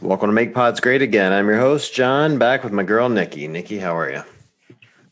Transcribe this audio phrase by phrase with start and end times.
[0.00, 1.32] Welcome to Make Pods Great Again.
[1.32, 3.48] I'm your host, John, back with my girl, Nikki.
[3.48, 4.22] Nikki, how are you?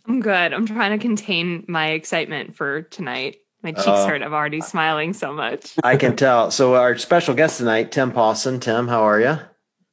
[0.07, 0.53] I'm good.
[0.53, 3.39] I'm trying to contain my excitement for tonight.
[3.65, 4.23] My cheeks Uh, hurt.
[4.23, 5.75] I'm already smiling so much.
[5.83, 6.53] I can tell.
[6.53, 8.61] So, our special guest tonight, Tim Paulson.
[8.61, 9.39] Tim, how are you?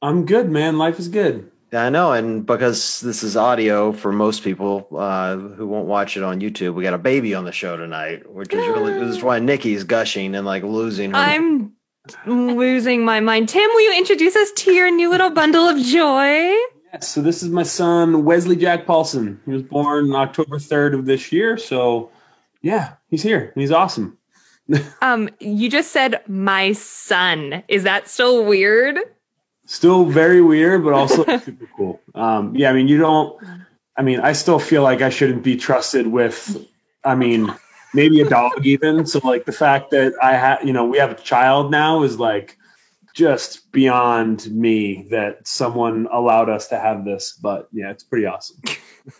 [0.04, 0.78] I'm good, man.
[0.78, 1.50] Life is good.
[1.74, 2.12] Yeah, I know.
[2.12, 6.76] And because this is audio for most people uh, who won't watch it on YouTube,
[6.76, 9.86] we got a baby on the show tonight, which is really, this is why Nikki's
[9.86, 11.18] gushing and like losing her.
[11.18, 11.72] I'm
[12.26, 13.50] losing my mind.
[13.50, 16.54] Tim, will you introduce us to your new little bundle of joy?
[16.94, 19.40] Yes, so this is my son, Wesley Jack Paulson.
[19.46, 21.58] He was born October 3rd of this year.
[21.58, 22.12] So,
[22.62, 23.54] yeah, he's here.
[23.56, 24.18] He's awesome.
[25.02, 27.62] Um, you just said my son.
[27.68, 29.00] Is that still weird?
[29.66, 32.00] Still very weird, but also super cool.
[32.16, 33.38] Um, yeah, I mean, you don't,
[33.98, 36.66] I mean, I still feel like I shouldn't be trusted with,
[37.04, 37.54] I mean,
[37.94, 39.06] maybe a dog even.
[39.06, 42.20] So, like, the fact that I have, you know, we have a child now is
[42.20, 42.58] like
[43.14, 47.38] just beyond me that someone allowed us to have this.
[47.42, 48.62] But yeah, it's pretty awesome.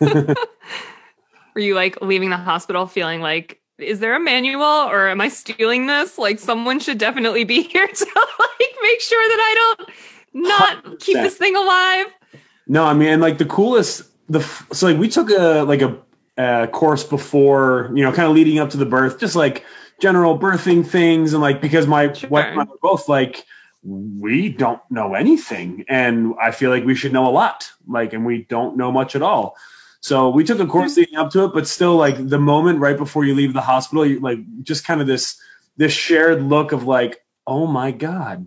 [1.54, 5.28] Were you like leaving the hospital feeling like, is there a manual or am I
[5.28, 6.18] stealing this?
[6.18, 9.90] Like someone should definitely be here to like make sure that I don't
[10.34, 11.22] not keep 100%.
[11.22, 12.06] this thing alive.
[12.66, 14.40] No, I mean, like the coolest, the
[14.72, 15.98] so like we took a like a,
[16.42, 19.64] uh course before, you know, kind of leading up to the birth, just like
[20.00, 22.30] general birthing things, and like because my Sure.
[22.30, 23.44] wife and I were both like,
[23.82, 28.24] we don't know anything, and I feel like we should know a lot, like, and
[28.26, 29.56] we don't know much at all.
[30.00, 32.96] So we took a course leading up to it, but still, like the moment right
[32.96, 35.40] before you leave the hospital, you like just kind of this
[35.76, 38.46] this shared look of like, oh my god,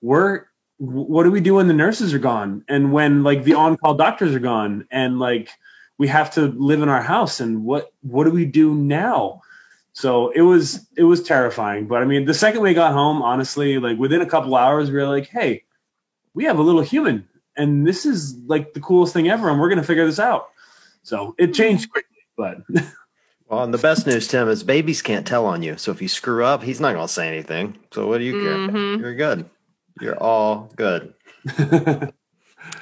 [0.00, 0.46] we're
[0.78, 4.34] what do we do when the nurses are gone and when like the on-call doctors
[4.34, 5.50] are gone and like
[5.98, 9.40] we have to live in our house and what what do we do now
[9.92, 13.78] so it was it was terrifying but i mean the second we got home honestly
[13.78, 15.62] like within a couple hours we were like hey
[16.34, 19.68] we have a little human and this is like the coolest thing ever and we're
[19.68, 20.48] going to figure this out
[21.02, 22.58] so it changed quickly but
[23.48, 25.76] well, and the best news, Tim, is babies can't tell on you.
[25.76, 27.76] So, if you screw up, he's not going to say anything.
[27.92, 28.58] So, what do you care?
[28.58, 29.00] Mhm.
[29.00, 29.50] You're good.
[30.00, 31.14] You're all good.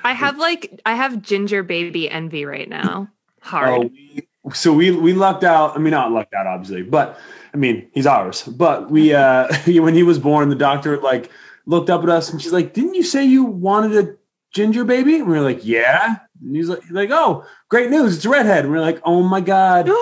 [0.04, 3.08] I have like I have ginger baby envy right now.
[3.42, 3.92] Oh, Hard.
[3.92, 5.76] we, so we we lucked out.
[5.76, 7.16] I mean, not lucked out, obviously, but
[7.54, 8.42] I mean, he's ours.
[8.42, 11.30] But we, uh, when he was born, the doctor like
[11.64, 14.16] looked up at us and she's like, "Didn't you say you wanted a
[14.52, 18.16] ginger baby?" And we were like, "Yeah." And he's like, he's like, "Oh, great news!
[18.16, 19.92] It's a redhead." And we are like, "Oh my god." you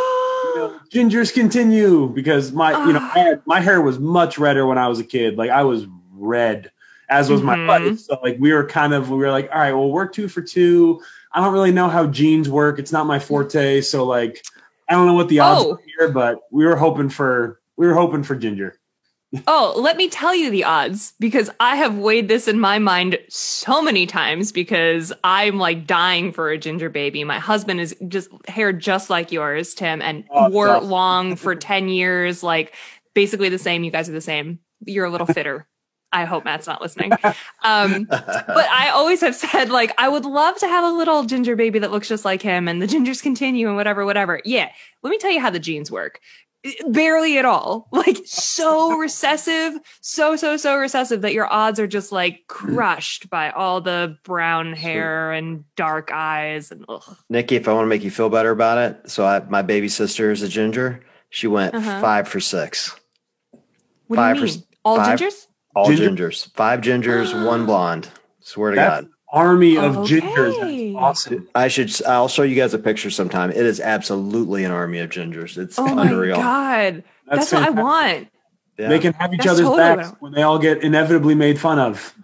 [0.56, 4.78] know, gingers continue because my you know I had, my hair was much redder when
[4.78, 5.37] I was a kid.
[5.37, 6.71] Like I was red,
[7.09, 7.66] as was my Mhm.
[7.66, 7.98] butt.
[8.00, 10.42] So like we were kind of we were like, all right, well we're two for
[10.42, 11.00] two.
[11.32, 12.78] I don't really know how genes work.
[12.78, 13.81] It's not my forte.
[13.81, 14.42] So like
[14.88, 15.72] I don't know what the odds Oh.
[15.72, 18.78] are here, but we were hoping for we were hoping for ginger.
[19.48, 23.19] Oh, let me tell you the odds because I have weighed this in my mind
[23.28, 27.25] so many times because I'm like dying for a ginger baby.
[27.25, 30.88] My husband is just hair just like yours, Tim, and Oh, wore awesome.
[30.88, 32.75] long for 10 years, like
[33.12, 33.82] basically the same.
[33.82, 34.60] You guys are the same.
[34.86, 35.66] You're a little fitter.
[36.15, 37.13] I hope Matt's not listening.
[37.63, 41.57] Um, but I always have said, like, I would love to have a little ginger
[41.57, 44.41] baby that looks just like him and the gingers continue and whatever, whatever.
[44.45, 44.71] Yeah.
[45.03, 46.21] Let me tell you how the genes work.
[46.89, 47.89] Barely at all.
[47.93, 53.51] Like, so recessive, so, so, so recessive that your odds are just like crushed by
[53.51, 56.71] all the brown hair and dark eyes.
[56.71, 57.03] And ugh.
[57.29, 59.89] Nikki, if I want to make you feel better about it, so I, my baby
[59.89, 61.01] sister is a ginger.
[61.31, 62.01] She went Uh-huh.
[62.01, 62.95] five for six.
[64.07, 64.65] what Five do you for- mean?
[64.85, 65.47] All five- gingers?
[65.75, 66.11] All Ginger?
[66.11, 66.53] gingers.
[66.55, 68.09] Five gingers, one blonde.
[68.41, 69.11] Swear to That's God.
[69.33, 70.21] army of oh, Okay.
[70.21, 70.93] gingers.
[70.93, 71.49] That's awesome.
[71.55, 71.91] I should.
[72.07, 73.51] I'll show you guys a picture sometime.
[73.51, 75.57] It is absolutely an army of gingers.
[75.59, 76.37] It's Oh my unreal.
[76.37, 77.03] God.
[77.27, 78.29] That's, what I want.
[78.79, 78.89] Yeah.
[78.89, 81.79] They can have each That's other's totally backs when they all get inevitably made fun
[81.79, 82.15] of.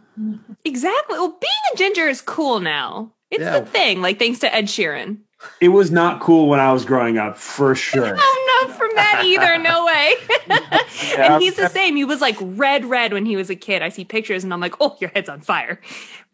[0.65, 1.17] Exactly.
[1.19, 3.13] Well, being a ginger is cool now.
[3.31, 3.61] It's Yeah.
[3.61, 5.19] the thing, like thanks to Ed Sheeran.
[5.61, 8.17] It was not cool when I was growing up, for sure.
[8.19, 9.59] Oh, not from that either.
[9.59, 10.15] No way.
[11.17, 11.35] Yeah.
[11.35, 11.97] and he's the same.
[11.97, 13.81] He was like red, red when he was a kid.
[13.83, 15.81] I see pictures and I'm like, oh, your head's on fire.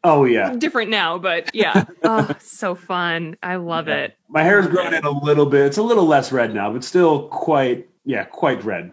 [0.05, 0.55] Oh yeah.
[0.57, 1.85] Different now, but yeah.
[2.03, 3.37] Oh, so fun.
[3.43, 3.97] I love Yeah.
[4.05, 4.17] it.
[4.29, 5.67] My hair hair's grown in a little bit.
[5.67, 8.93] It's a little less red now, but still quite, yeah, quite red.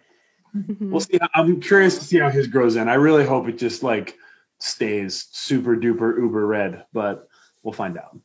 [0.56, 0.92] Mm-hmm.
[0.92, 1.18] We'll see.
[1.20, 2.88] How, I'm curious to see how his grows in.
[2.88, 4.16] I really hope it just like
[4.60, 7.28] stays super duper uber red, but
[7.64, 8.18] we'll find out.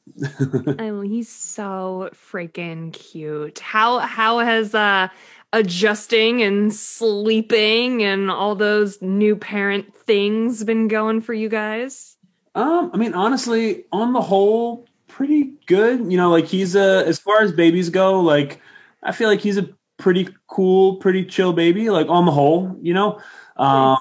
[0.79, 3.61] Oh, he's so freaking cute.
[3.61, 5.09] How how has uh
[5.53, 12.17] adjusting and sleeping and all those new parent things been going for you guys?
[12.55, 16.11] Um, I mean, honestly, on the whole, pretty good.
[16.11, 18.61] You know, like he's a as far as babies go, like
[19.03, 21.91] I feel like he's a pretty cool, pretty chill baby.
[21.91, 23.21] Like on the whole, you know.
[23.57, 23.99] Um,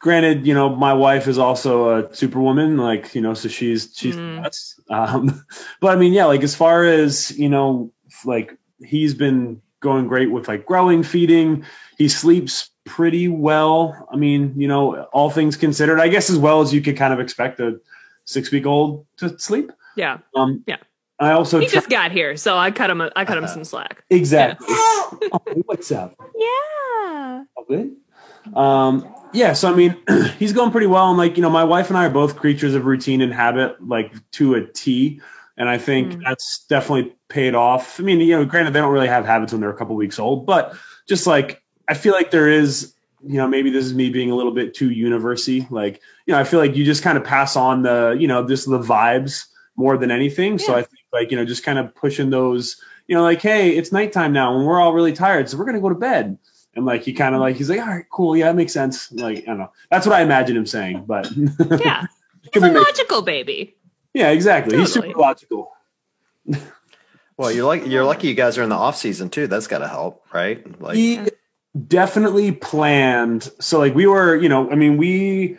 [0.00, 4.16] granted, you know, my wife is also a superwoman, like, you know, so she's, she's
[4.16, 4.42] Mm.
[4.42, 4.80] nuts.
[4.90, 5.44] Um,
[5.80, 7.92] but I mean, yeah, like as far as, you know,
[8.24, 11.64] like he's been going great with like growing, feeding.
[11.98, 14.08] He sleeps pretty well.
[14.12, 17.12] I mean, you know, all things considered, I guess as well as you could kind
[17.14, 17.78] of expect a
[18.24, 19.70] six week old to sleep.
[19.96, 20.18] Yeah.
[20.34, 20.76] Um, Yeah.
[21.18, 23.02] I also He try- just got here, so I cut him.
[23.02, 24.02] A, I cut him some slack.
[24.08, 24.66] exactly.
[25.32, 26.14] Oh, what's up?
[26.34, 27.44] Yeah.
[27.56, 27.94] All good.
[28.54, 29.96] Um, yeah, so I mean,
[30.38, 32.74] he's going pretty well, and like you know, my wife and I are both creatures
[32.74, 35.20] of routine and habit, like to a T,
[35.56, 36.22] and I think Mm.
[36.24, 38.00] that's definitely paid off.
[38.00, 40.18] I mean, you know, granted, they don't really have habits when they're a couple weeks
[40.18, 40.74] old, but
[41.08, 42.94] just like I feel like there is,
[43.24, 45.66] you know, maybe this is me being a little bit too university.
[45.70, 48.46] Like, you know, I feel like you just kind of pass on the, you know,
[48.46, 50.58] just the vibes more than anything.
[50.58, 53.76] So I think like you know, just kind of pushing those, you know, like, hey,
[53.76, 56.36] it's nighttime now, and we're all really tired, so we're gonna go to bed.
[56.74, 59.10] And like he kind of like he's like, all right, cool, yeah, that makes sense.
[59.12, 61.28] Like I don't know, that's what I imagine him saying, but
[61.80, 62.06] Yeah.
[62.52, 63.76] Could He's a make- logical baby.
[64.14, 64.78] yeah, exactly.
[64.78, 65.72] He's super logical.
[67.36, 69.46] Well, you're like you're lucky you guys are in the off season too.
[69.46, 70.80] That's got to help, right?
[70.80, 71.20] Like, he
[71.86, 73.50] definitely planned.
[73.60, 75.56] So like we were, you know, I mean we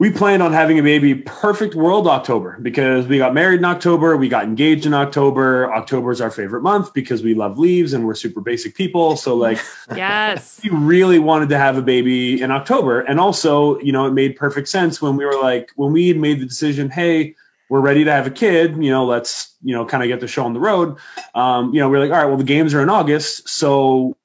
[0.00, 4.16] we planned on having a baby perfect world October because we got married in October,
[4.16, 5.70] we got engaged in October.
[5.74, 9.14] October is our favorite month because we love leaves and we're super basic people.
[9.14, 9.58] So like
[9.94, 10.58] Yes.
[10.64, 13.02] we really wanted to have a baby in October.
[13.02, 16.16] And also, you know, it made perfect sense when we were like, when we had
[16.16, 17.34] made the decision, hey,
[17.68, 20.26] we're ready to have a kid, you know, let's, you know, kind of get the
[20.26, 20.96] show on the road.
[21.34, 23.46] Um, you know, we're like, all right, well, the games are in August.
[23.50, 24.16] So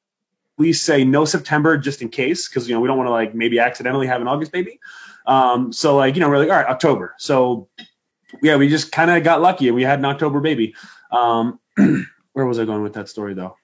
[0.58, 3.36] we say no September just in case, because, you know, we don't want to like
[3.36, 4.80] maybe accidentally have an August baby.
[5.28, 7.16] Um, so like, you know, we're like, all right, October.
[7.18, 7.68] So
[8.42, 10.76] yeah, we just kind of got lucky and we had an October baby.
[11.12, 11.60] Um,
[12.34, 13.56] where was I going with that story though?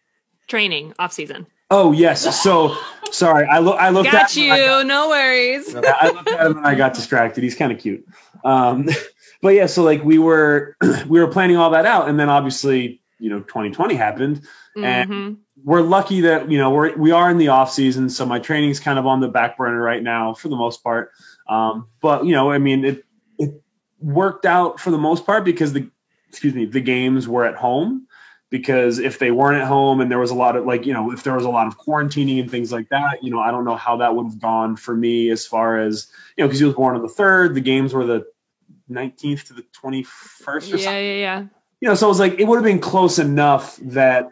[0.48, 1.48] Training off season.
[1.70, 2.42] Oh yes.
[2.44, 2.76] So
[3.12, 3.80] sorry, I look.
[3.80, 4.50] I looked at Got him you.
[4.50, 5.74] got- no worries.
[5.76, 7.44] I looked at him and I got distracted.
[7.44, 8.06] He's kind of cute.
[8.44, 8.90] Um,
[9.42, 10.76] but yeah, so like we were
[11.08, 14.42] we were planning all that out, and then obviously you know 2020 happened.
[14.76, 15.38] And- Mhm.
[15.64, 18.80] We're lucky that you know we're we are in the off season, so my training's
[18.80, 21.12] kind of on the back burner right now for the most part.
[21.52, 23.04] Um, but you know, I mean, it
[23.38, 23.62] it
[24.00, 25.90] worked out for the most part because the
[26.30, 28.08] excuse me the games were at home.
[28.50, 31.12] Because if they weren't at home and there was a lot of like you know
[31.14, 33.64] if there was a lot of quarantining and things like that you know i don't
[33.64, 36.66] know how that would have gone for me as far as you know because he
[36.66, 38.26] was born on the third the games were the
[38.90, 40.06] 19th to the 21st
[40.44, 40.84] Yeah, something.
[40.84, 41.40] yeah, yeah.
[41.80, 44.28] you know so it was like it would have been close enough that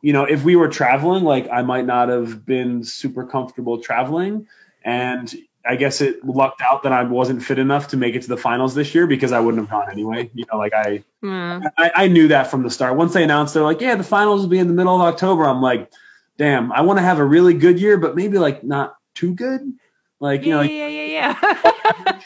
[0.00, 4.46] you know if we were traveling like i might not have been super comfortable traveling.
[4.82, 5.30] And
[5.66, 8.36] i guess it lucked out that i wasn't fit enough to make it to the
[8.36, 11.70] finals this year because i wouldn't have gone anyway you know like i Mm.
[11.76, 12.96] I, I knew that from the start.
[12.96, 15.44] Once they announced they're like, yeah, the finals will be in the middle of October.
[15.44, 15.90] I'm like,
[16.38, 19.60] damn, I want to have a really good year, but maybe like not too good.
[20.18, 21.34] Like, you Yeah, know, like, yeah, yeah,
[22.14, 22.20] yeah.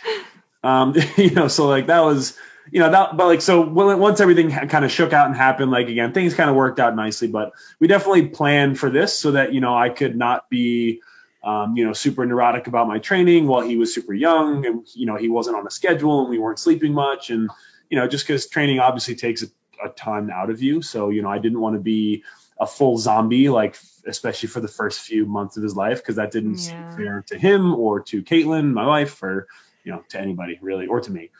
[0.64, 2.38] um, you know, so like that was,
[2.70, 5.88] you know, that, but like, so once everything kind of shook out and happened, like
[5.88, 9.52] again, things kind of worked out nicely, but we definitely planned for this so that,
[9.52, 11.00] you know, I could not be,
[11.44, 15.06] um, you know, super neurotic about my training while he was super young and, you
[15.06, 17.30] know, he wasn't on a schedule and we weren't sleeping much.
[17.30, 17.50] And,
[17.90, 19.46] you know, just because training obviously takes a,
[19.84, 20.80] a ton out of you.
[20.80, 22.24] So, you know, I didn't want to be
[22.60, 23.76] a full zombie, like,
[24.06, 26.56] especially for the first few months of his life, because that didn't Yeah.
[26.56, 29.46] seem fair to him or to Caitlin, my wife, or,
[29.84, 31.30] you know, to anybody really, or to me.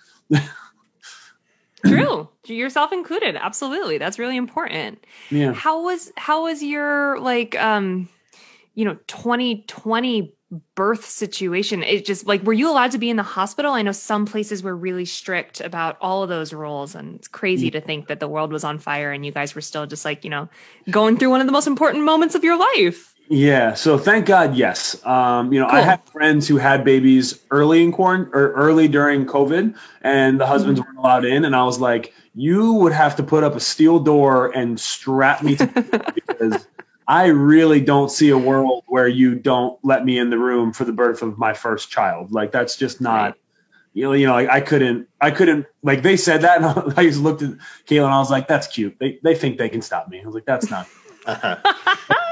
[1.87, 2.29] True.
[2.47, 3.37] Yourself included.
[3.37, 3.99] Absolutely.
[3.99, 5.05] That's really important.
[5.31, 5.53] Yeah.
[5.53, 8.09] How was how was your like um
[8.75, 10.35] you know 2020
[10.75, 11.83] birth situation?
[11.83, 13.73] It just like were you allowed to be in the hospital?
[13.73, 17.71] I know some places were really strict about all of those rules and it's crazy
[17.71, 20.23] to think that the world was on fire and you guys were still just like,
[20.25, 20.49] you know,
[20.91, 23.15] going through one of the most important moments of your life.
[23.29, 23.73] Yeah.
[23.75, 25.05] So thank God, yes.
[25.07, 25.83] Um, you know, I Cool.
[25.83, 30.79] had friends who had babies early in quarantine or early during COVID, and the husbands
[30.81, 31.47] weren't allowed in.
[31.47, 35.43] And I was like, you would have to put up a steel door and strap
[35.43, 35.67] me to
[36.15, 36.67] because
[37.07, 40.85] I really don't see a world where you don't let me in the room for
[40.85, 42.33] the birth of my first child.
[42.33, 43.37] Like that's just not.
[43.93, 47.05] You know, you know, I, I couldn't, I couldn't, like they said that, and I
[47.05, 47.51] just looked at
[47.87, 50.21] Kayla and I was like, "That's cute." They, they think they can stop me.
[50.21, 50.89] I was like, "That's not."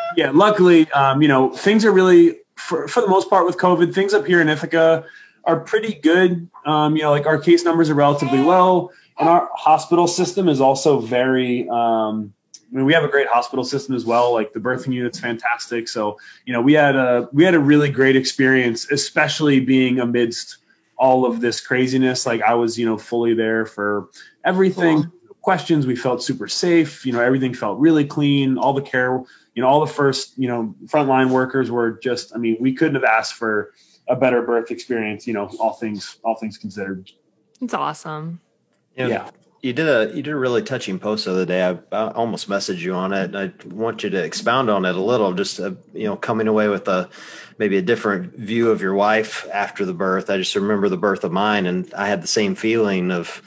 [0.17, 3.95] yeah, luckily, um, you know, things are really for for the most part with COVID.
[3.95, 5.05] Things up here in Ithaca
[5.45, 6.49] are pretty good.
[6.65, 10.61] Um, you know, like our case numbers are relatively low, and our hospital system is
[10.61, 11.69] also very.
[11.69, 12.35] Um,
[12.73, 14.33] I mean, we have a great hospital system as well.
[14.33, 15.89] Like the birthing unit's fantastic.
[15.89, 20.59] So, you know, we had a we had a really great experience, especially being amidst
[20.97, 22.25] all of this craziness.
[22.25, 24.09] Like I was, you know, fully there for
[24.45, 25.11] everything.
[25.43, 27.05] Questions, we felt super safe.
[27.05, 28.57] You know, everything felt really clean.
[28.57, 29.23] All the care,
[29.55, 32.33] you know, all the first, you know, frontline workers were just.
[32.35, 33.73] I mean, we couldn't have asked for
[34.09, 35.27] a better birth experience.
[35.27, 37.11] You know, all things all things considered.
[37.61, 38.41] It's awesome.
[38.97, 39.31] You know, Yeah.
[39.63, 41.63] You did a you did a really touching post the other day.
[41.65, 43.37] I, I almost messaged you on it.
[43.37, 45.33] I want you to expound on it a little.
[45.35, 47.09] Just uh, you know, coming away with a
[47.59, 50.31] maybe a different view of your wife after the birth.
[50.31, 53.41] I just remember the birth of mine, and I had the same feeling of.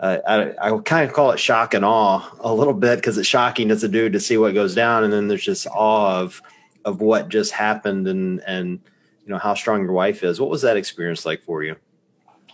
[0.00, 3.28] Uh, I, I kind of call it shock and awe a little bit because it's
[3.28, 6.42] shocking as a dude to see what goes down, and then there's just awe of
[6.84, 8.80] of what just happened and and
[9.24, 10.40] you know how strong your wife is.
[10.40, 11.76] What was that experience like for you?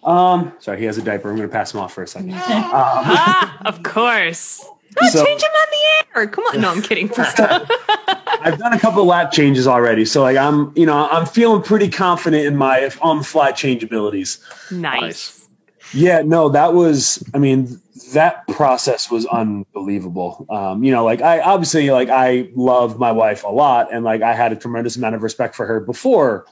[0.04, 1.28] Um, sorry, he has a diaper.
[1.30, 2.32] I'm going to pass him off for a second.
[2.34, 4.64] Um, ah, of course.
[5.00, 6.26] Oh, So- change him on the air.
[6.26, 6.60] Come on.
[6.60, 7.08] No, I'm kidding.
[7.16, 11.62] I've done a couple of lap changes already, so like I'm, you know, I'm feeling
[11.62, 14.40] pretty confident in my on-the-fly change abilities.
[14.72, 15.46] nice.
[15.92, 17.22] Yeah, no, that was.
[17.34, 17.80] I mean,
[18.14, 20.46] that process was unbelievable.
[20.48, 24.22] Um, you know, like I obviously like I love my wife a lot, and like
[24.22, 26.46] I had a tremendous amount of respect for her before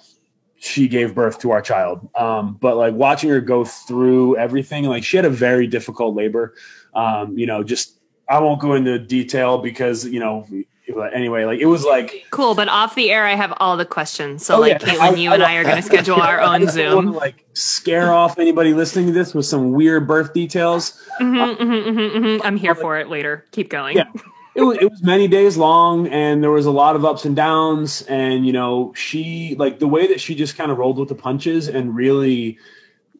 [0.60, 2.08] she gave birth to our child.
[2.16, 6.54] Um, but like watching her go through everything, like she had a very difficult labor.
[6.94, 7.98] Um, you know, just
[8.28, 10.46] I won't go into detail because you know.
[10.94, 13.84] But anyway, like it was like Cool, but off the air, I have all the
[13.84, 14.46] questions.
[14.46, 14.88] So, Oh, like, yeah.
[14.88, 17.14] Caitlin, you and I are going to schedule our own just don't wanna, Zoom.
[17.16, 20.98] like scare off anybody listening to this with some weird birth details.
[21.20, 22.40] Mhm, mhm, mhm, mhm.
[22.42, 23.44] I'm here for it later.
[23.52, 23.98] Keep going.
[23.98, 24.10] Yeah.
[24.58, 27.36] it was, it was many days long and there was a lot of ups and
[27.36, 31.08] downs and you know she like the way that she just kind of rolled with
[31.08, 32.58] the punches and really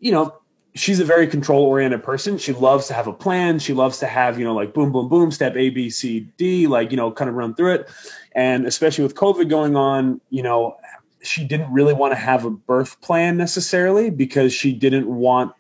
[0.00, 0.36] you know
[0.74, 2.38] she's a very control oriented person.
[2.38, 3.58] She loves to have a plan.
[3.58, 6.66] She loves to have you know like boom boom boom step a b c d
[6.66, 7.90] like you know kind of run through it.
[8.32, 10.76] And especially with covid going on you know
[11.22, 15.52] she didn't really want to have a birth plan necessarily because she didn't want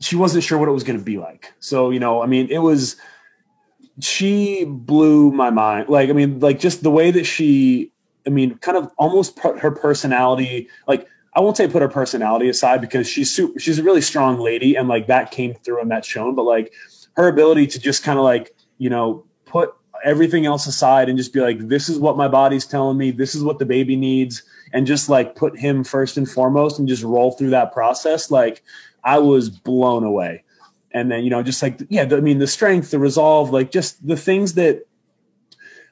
[0.00, 1.54] she wasn't sure what it was going to be like.
[1.60, 2.96] So you know i mean it was
[4.00, 5.88] she blew my mind.
[5.88, 7.92] Like, I mean, like just the way that she,
[8.26, 12.48] I mean, kind of almost put her personality, like, I won't say put her personality
[12.48, 15.90] aside because she's super, she's a really strong lady and like that came through and
[15.90, 16.72] that's shown, but like
[17.16, 19.74] her ability to just kind of like, you know, put
[20.04, 23.10] everything else aside and just be like, this is what my body's telling me.
[23.10, 24.42] This is what the baby needs.
[24.72, 28.30] And just like put him first and foremost and just roll through that process.
[28.30, 28.62] Like
[29.02, 30.43] I was blown away
[30.94, 34.06] and then you know just like yeah i mean the strength the resolve like just
[34.06, 34.86] the things that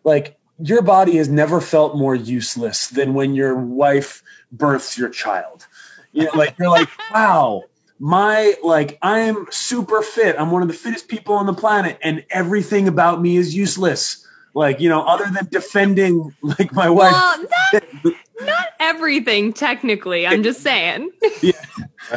[0.05, 5.67] like your body has never felt more useless than when your wife births your child.
[6.13, 7.65] You know like you're like wow
[7.99, 10.37] my like i'm super fit.
[10.39, 14.27] I'm one of the fittest people on the planet and everything about me is useless.
[14.55, 17.13] Like you know other than defending like my wife.
[17.13, 20.27] Well, not, not everything, technically.
[20.27, 21.11] I'm just saying.
[21.43, 21.53] yeah.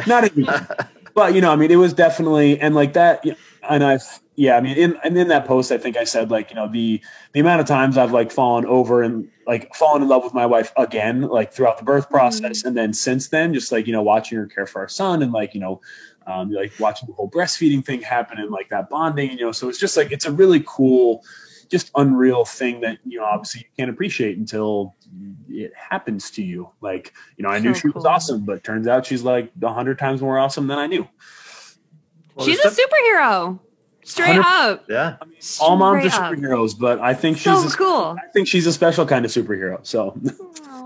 [0.07, 0.45] Not even,
[1.15, 3.25] but you know, I mean, it was definitely and like that,
[3.67, 4.03] and I've
[4.35, 6.67] yeah, I mean, in and in that post, I think I said like you know
[6.67, 10.33] the the amount of times I've like fallen over and like fallen in love with
[10.33, 13.93] my wife again, like throughout the birth process, and then since then, just like you
[13.93, 15.81] know watching her care for our son and like you know.
[16.27, 19.69] Um, like watching the whole breastfeeding thing happen and like that bonding, you know, so
[19.69, 21.23] it's just like it's a really cool,
[21.69, 24.95] just unreal thing that you know obviously you can't appreciate until
[25.49, 26.69] it happens to you.
[26.81, 29.73] Like you know, I knew So she was awesome, but turns out she's like a
[29.73, 31.07] hundred times more awesome than I knew.
[32.35, 33.59] Well, She's a there's superhero.
[34.03, 34.85] Straight up.
[34.87, 35.15] yeah.
[35.59, 36.33] All moms are Straight up.
[36.33, 38.15] superheroes, but I think she's So a, cool.
[38.23, 39.79] I think she's a special kind of superhero.
[39.85, 40.19] So
[40.67, 40.84] Oh.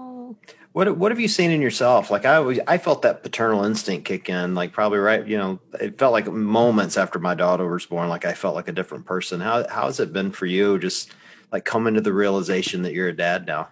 [0.79, 2.09] What what have you seen in yourself?
[2.09, 4.55] Like I always, I felt that paternal instinct kick in.
[4.55, 8.07] Like probably right, you know, it felt like moments after my daughter was born.
[8.07, 9.41] Like I felt like a different person.
[9.41, 10.79] How how has it been for you?
[10.79, 11.11] Just
[11.51, 13.67] like coming to the realization that you're a dad now.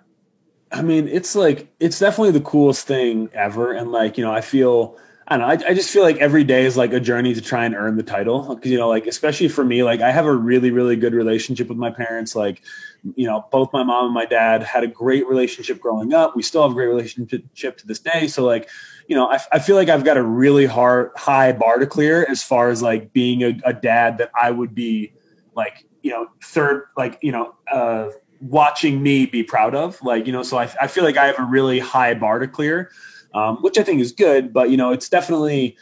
[0.70, 4.42] I mean, it's like it's definitely the coolest thing ever, and like you know, I
[4.42, 4.98] feel
[5.30, 7.40] I don't know, I, I just feel like every day is like a journey to
[7.40, 10.26] try and earn the title because you know, like especially for me, like I have
[10.26, 12.36] a really really good relationship with my parents.
[12.36, 12.64] Like
[13.16, 16.36] you know, both my mom and my dad had a great relationship growing up.
[16.36, 18.28] We still have a great relationship to this day.
[18.28, 18.70] So like
[19.08, 22.26] you know, I, I feel like I've got a really hard high bar to clear
[22.30, 25.14] as far as like being a, a dad that I would be
[25.56, 30.32] like you know third like you know uh watching me be proud of like you
[30.32, 32.92] know so i, I feel like i have a really high bar to clear
[33.34, 35.76] um, which i think is good but you know it's definitely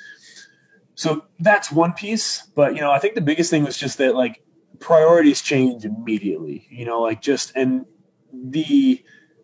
[0.95, 4.15] so that's one piece but you know i think the biggest thing was just that
[4.15, 4.41] like
[4.79, 7.85] priorities change immediately you know like just and
[8.33, 9.03] the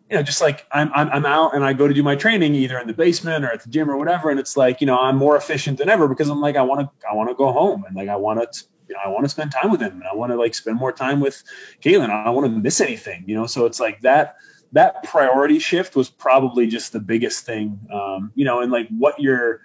[0.10, 2.56] you know just like I'm, I'm i'm out and i go to do my training
[2.56, 5.00] either in the basement or at the gym or whatever and it's like you know
[5.00, 7.52] i'm more efficient than ever because i'm like i want to i want to go
[7.52, 9.94] home and like i want to you know, I want to spend time with him
[9.94, 11.42] and I want to like spend more time with
[11.82, 12.10] Caitlin.
[12.10, 13.46] I don't want to miss anything, you know?
[13.46, 14.36] So it's like that,
[14.74, 19.18] that priority shift was probably just the biggest thing, um, you know, and like what
[19.18, 19.62] your,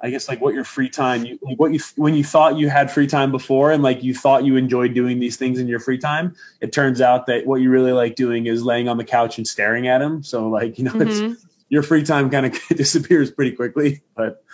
[0.00, 2.68] I guess like what your free time, you, like what you, when you thought you
[2.68, 5.80] had free time before and like you thought you enjoyed doing these things in your
[5.80, 9.04] free time, it turns out that what you really like doing is laying on the
[9.04, 10.22] couch and staring at him.
[10.22, 11.36] So like, you know, it's, Mhm.
[11.70, 14.02] your free time kind of disappears pretty quickly.
[14.14, 14.44] But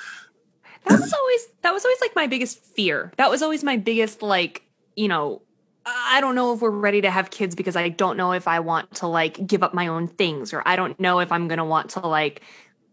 [0.87, 3.13] that was always that was always like my biggest fear.
[3.17, 4.63] That was always my biggest like,
[4.97, 5.43] you know,
[5.87, 8.61] I don't know if we're ready to have kids because I don't know if I
[8.61, 11.59] want to like give up my own things or I don't know if I'm going
[11.59, 12.43] to want to like,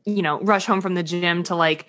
[0.06, 1.88] you know, rush home from the gym to like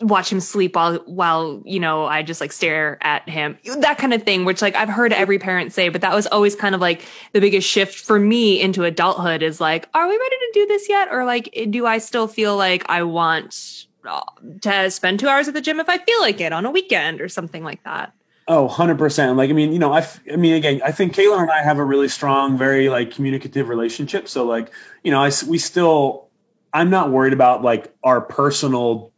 [0.00, 4.14] watch him sleep while while you know I just like stare at him that kind
[4.14, 6.80] of thing which like I've heard every parent say but that was always kind of
[6.80, 10.66] like the biggest shift for me into adulthood is like are we ready to do
[10.66, 14.20] this yet or like do I still feel like I want uh,
[14.62, 17.20] to spend 2 hours at the gym if I feel like it on a weekend
[17.20, 18.12] or something like that
[18.48, 19.36] Oh, 100%.
[19.36, 21.78] Like, I mean, you know, I, I mean, again, I think Kayla and I have
[21.78, 24.28] a really strong, very like communicative relationship.
[24.28, 24.72] So like,
[25.04, 26.28] you know, I, we still,
[26.72, 29.11] I'm not worried about like our personal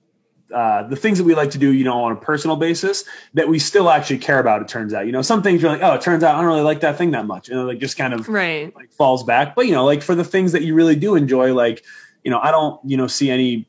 [0.54, 3.49] uh, the things that we like to do, you know, on a personal basis that
[3.49, 4.62] we still actually care about.
[4.62, 6.46] It turns out, you know, some things you're like, oh, it turns out I don't
[6.46, 9.25] really like that thing that much, and it like just kind of right like falls
[9.25, 9.56] back.
[9.56, 11.84] But you know, like for the things that you really do enjoy, like
[12.23, 13.68] you know, I don't, you know, see any,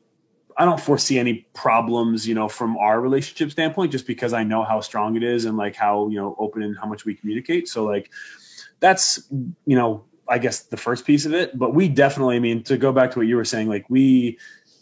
[0.56, 4.64] I don't foresee any problems, you know, from our relationship standpoint, just because I know
[4.64, 7.68] how strong it is and like how you know open and how much we communicate.
[7.68, 8.10] So like,
[8.80, 11.58] that's you know, I guess the first piece of it.
[11.58, 14.38] But we definitely, I mean, to go back to what you were saying, like we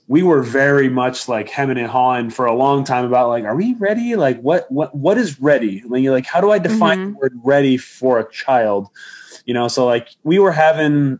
[0.06, 3.56] we were very much like hemming and hawing for a long time about like, are
[3.56, 4.16] we ready?
[4.16, 5.82] Like, what what what is ready?
[5.86, 7.12] Like, you're like, how do I define mm-hmm.
[7.12, 8.88] the word ready for a child?
[9.46, 11.18] You know, so like we were having.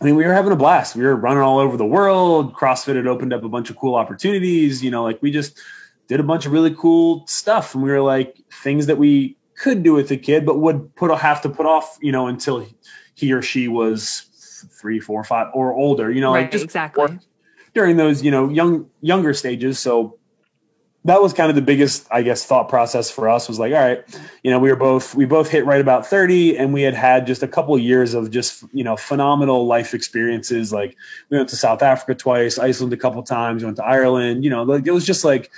[0.00, 0.94] I mean, we were having a blast.
[0.94, 2.54] We were running all over the world.
[2.54, 4.82] CrossFit had opened up a bunch of cool opportunities.
[4.82, 5.60] You know, like we just
[6.06, 9.82] did a bunch of really cool stuff, and we were like things that we could
[9.82, 12.64] do with a kid, but would put have to put off, you know, until
[13.14, 16.12] he or she was three, four, five, or older.
[16.12, 17.18] You know, right, like just exactly
[17.78, 19.78] during those you know young younger stages.
[19.78, 20.18] So
[21.04, 23.78] that was kind of the biggest i guess thought process for us was like all
[23.78, 24.04] right
[24.42, 27.24] you know we were both we both hit right about 30 and we had had
[27.24, 30.72] just a couple of years of just you know phenomenal life experiences.
[30.72, 30.96] Like
[31.30, 34.64] we went to south africa twice iceland a couple times went to ireland you know
[34.64, 35.50] like it was just like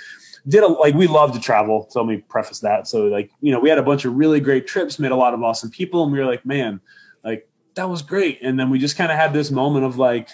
[0.47, 1.87] did a, like we love to travel.
[1.89, 2.87] So let me preface that.
[2.87, 5.33] So like you know we had a bunch of really great trips met a lot
[5.33, 6.79] of awesome people and we were like man
[7.23, 8.39] like that was great.
[8.43, 10.29] And then we just kind of had this moment of like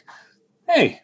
[0.68, 1.02] hey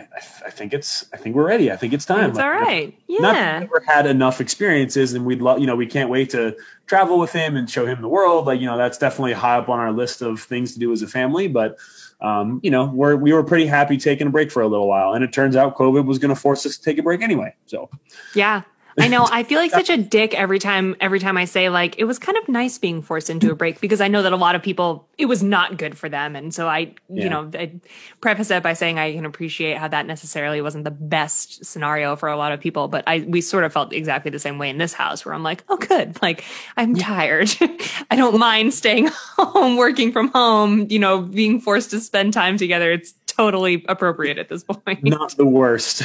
[0.00, 1.70] I, I, think it's I think we're ready.
[1.70, 2.30] I think it's time.
[2.30, 2.96] It's all right.
[3.06, 3.20] Yeah.
[3.20, 6.30] Not that we've never had enough experiences and we'd love you know, we can't wait
[6.30, 8.46] to travel with him and show him the world.
[8.46, 11.02] Like, you know, that's definitely high up on our list of things to do as
[11.02, 11.48] a family.
[11.48, 11.78] But
[12.20, 15.14] um, you know, we're we were pretty happy taking a break for a little while.
[15.14, 17.54] And it turns out COVID was gonna force us to take a break anyway.
[17.66, 17.90] So
[18.34, 18.62] yeah.
[18.98, 19.26] I know.
[19.30, 22.18] I feel like such a dick every time every time I say like it was
[22.18, 24.62] kind of nice being forced into a break because I know that a lot of
[24.62, 26.36] people it was not good for them.
[26.36, 27.24] And so I yeah.
[27.24, 27.72] you know I
[28.20, 32.28] preface it by saying I can appreciate how that necessarily wasn't the best scenario for
[32.28, 34.78] a lot of people but I we sort of felt exactly the same way in
[34.78, 36.20] this house where I'm like oh good.
[36.22, 36.44] Like
[36.76, 37.04] I'm yeah.
[37.04, 37.50] tired.
[38.10, 42.56] I don't mind staying home working from home you know being forced to spend time
[42.56, 42.92] together.
[42.92, 45.04] It's totally appropriate at this point.
[45.04, 46.02] Not the worst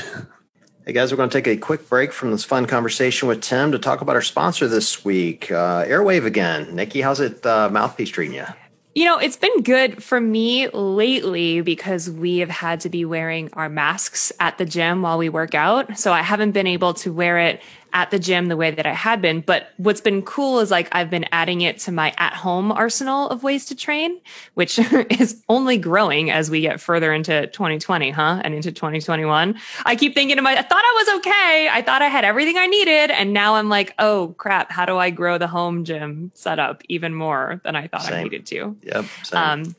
[0.86, 3.72] Hey guys, we're going to take a quick break from this fun conversation with Tim
[3.72, 6.76] to talk about our sponsor this week, uh, Airwave again.
[6.76, 8.46] Nikki, how's it uh, mouthpiece treating you?
[8.94, 13.50] You know, it's been good for me lately because we have had to be wearing
[13.54, 15.98] our masks at the gym while we work out.
[15.98, 17.64] So I haven't been able to wear it
[17.96, 19.40] at the gym the way that I had been.
[19.40, 23.30] But what's been cool is like I've been adding it to my at home arsenal
[23.30, 24.20] of ways to train,
[24.54, 24.78] which
[25.10, 28.42] is only growing as we get further into 2020, huh?
[28.44, 29.56] And into 2021.
[29.86, 31.70] I keep thinking to my, I thought I was okay.
[31.72, 33.12] I thought I had everything I needed.
[33.12, 37.16] And now I'm like, oh crap, how do I grow the home gym setup even
[37.16, 38.14] more than I thought same.
[38.14, 38.78] I needed to?
[38.84, 39.06] Yep.
[39.24, 39.40] Same.
[39.40, 39.76] Um,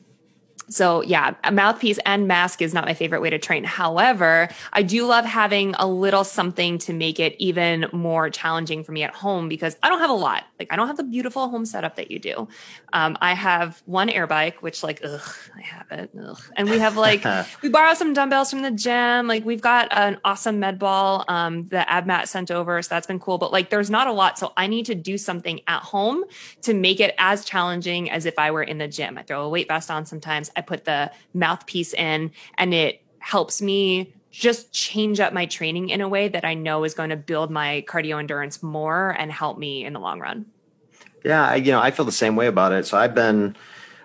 [0.69, 3.63] so yeah, a mouthpiece and mask is not my favorite way to train.
[3.63, 8.91] However, I do love having a little something to make it even more challenging for
[8.91, 10.43] me at home because I don't have a lot.
[10.59, 12.47] Like I don't have the beautiful home setup that you do.
[12.91, 15.21] Um, I have one air bike, which like, ugh,
[15.55, 16.11] I have it.
[16.21, 16.39] Ugh.
[16.57, 17.23] And we have like,
[17.61, 19.27] we borrow some dumbbells from the gym.
[19.27, 22.81] Like we've got an awesome med ball, um, the AbMat sent over.
[22.81, 23.37] So that's been cool.
[23.37, 24.37] But like, there's not a lot.
[24.37, 26.25] So I need to do something at home
[26.63, 29.17] to make it as challenging as if I were in the gym.
[29.17, 30.51] I throw a weight vest on sometimes.
[30.57, 36.01] I put the mouthpiece in and it helps me just change up my training in
[36.01, 39.57] a way that I know is going to build my cardio endurance more and help
[39.57, 40.45] me in the long run.
[41.23, 42.85] Yeah, I, you know, I feel the same way about it.
[42.85, 43.55] So I've been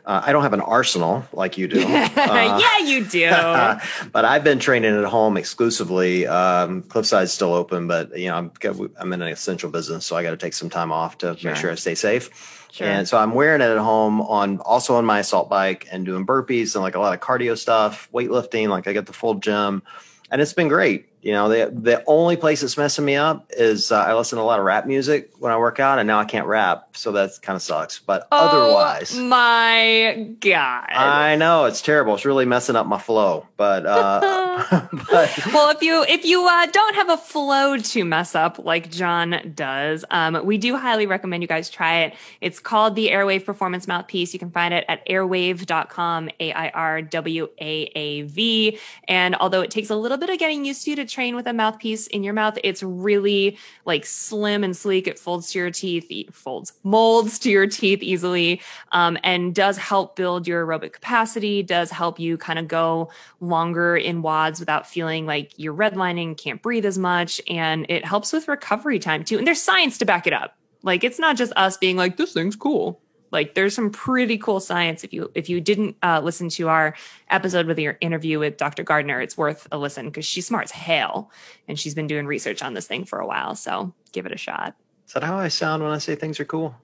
[0.05, 1.83] uh, I don't have an arsenal like you do.
[2.33, 3.29] Uh, yeah, you do.
[4.13, 6.27] but I've been training at home exclusively.
[6.27, 8.51] Um, Cliffside's still open, but you know, I'm
[8.99, 11.51] I'm in an essential business, so I got to take some time off to sure.
[11.51, 12.69] make sure I stay safe.
[12.73, 12.87] Sure.
[12.87, 16.27] And so I'm wearing it at home on also on my assault bike and doing
[16.27, 18.69] burpees and like a lot of cardio stuff, weightlifting.
[18.69, 19.83] Like I get the full gym,
[20.31, 21.09] and it's been great.
[21.23, 24.43] You know, the the only place that's messing me up is uh, I listen to
[24.43, 27.13] a lot of rap music when I work out, and now I can't rap, so
[27.13, 28.01] that kind of sucks.
[28.01, 30.89] But Oh otherwise, my god.
[30.91, 32.15] I know it's terrible.
[32.15, 33.47] It's really messing up my flow.
[33.57, 38.35] But uh, but well, if you if you uh, don't have a flow to mess
[38.35, 42.15] up like John does, um, we do highly recommend you guys try it.
[42.41, 44.33] It's called the Airwave Performance Mouthpiece.
[44.33, 48.79] You can find it at airwave.com, A I R W A A V.
[49.07, 51.53] And although it takes a little bit of getting used to to train with a
[51.53, 55.07] mouthpiece in your mouth, it's really like slim and sleek.
[55.07, 58.61] It folds to your teeth, e- folds, molds to your teeth easily,
[58.93, 63.97] um, and does help build your aerobic capacity, does help you kind of go longer
[63.97, 67.41] in WODs without feeling like you're redlining, can't breathe as much.
[67.49, 69.37] And it helps with recovery time too.
[69.37, 70.57] And there's science to back it up.
[70.83, 73.02] Like it's not just us being like, this thing's cool.
[73.33, 75.03] Like there's some pretty cool science.
[75.03, 76.95] If you if you didn't uh, listen to our
[77.31, 78.85] episode with your interview with Dr.
[78.85, 81.31] Gardner, it's worth a listen because she's smart as hell
[81.67, 83.55] and she's been doing research on this thing for a while.
[83.55, 84.77] So give it a shot.
[85.07, 86.77] is that how I sound when I say things are cool?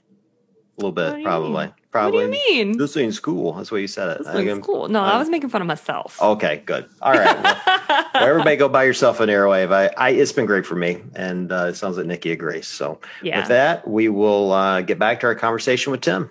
[0.78, 1.66] A little bit, probably.
[1.66, 1.74] mean?
[1.90, 2.26] Probably.
[2.26, 2.78] What do you mean?
[2.78, 3.54] This thing's cool.
[3.54, 4.18] That's what you said it.
[4.18, 4.88] This thing's cool.
[4.88, 6.20] No, I was making fun of myself.
[6.22, 6.88] Okay, good.
[7.02, 7.42] All right.
[7.42, 7.61] Well,
[8.14, 9.72] well, everybody go buy yourself an Airwave.
[9.72, 12.68] I, I it's been great for me, and uh, it sounds like Nikki agrees.
[12.68, 13.40] So yeah.
[13.40, 16.30] with that, we will uh, get back to our conversation with Tim.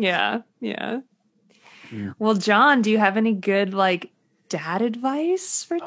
[0.00, 1.00] Yeah, yeah.
[1.92, 2.12] Yeah.
[2.18, 4.10] Well, John, do you have any good like
[4.48, 5.84] dad advice for Oh.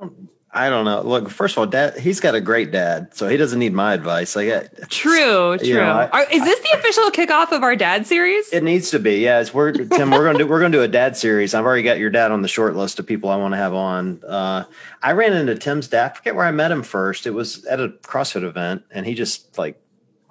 [0.00, 0.28] Tim?
[0.50, 1.02] I don't know.
[1.02, 3.92] Look, first of all, dad, he's got a great dad, so he doesn't need my
[3.92, 4.34] advice.
[4.34, 5.66] Like, it, True, true.
[5.66, 8.48] You know, I- Are, is this the official kickoff of our dad series?
[8.50, 9.16] it needs to be.
[9.18, 10.10] Yeah, it's we're Tim.
[10.10, 11.52] We're gonna do we're gonna do a dad series.
[11.52, 13.74] I've already got your dad on the short list of people I want to have
[13.74, 14.22] on.
[14.26, 14.64] Uh,
[15.02, 16.12] I ran into Tim's dad.
[16.12, 17.26] I forget where I met him first.
[17.26, 19.78] It was at a CrossFit event, and he just like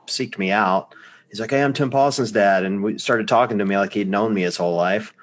[0.08, 0.96] seeked me out.
[1.30, 4.10] He's like, "Hey, I'm Tim Paulson's dad," and we started talking to me like he'd
[4.10, 5.14] known me his whole life.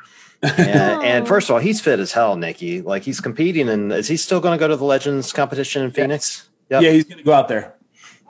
[0.43, 0.59] And,
[1.05, 2.83] and first of all, he's fit as hell, Nikki.
[2.83, 5.91] Like he's competing, and is he still going to go to the Legends competition in
[5.91, 6.49] Phoenix?
[6.71, 6.83] Yep.
[6.83, 7.75] Yeah, he's going to go out there.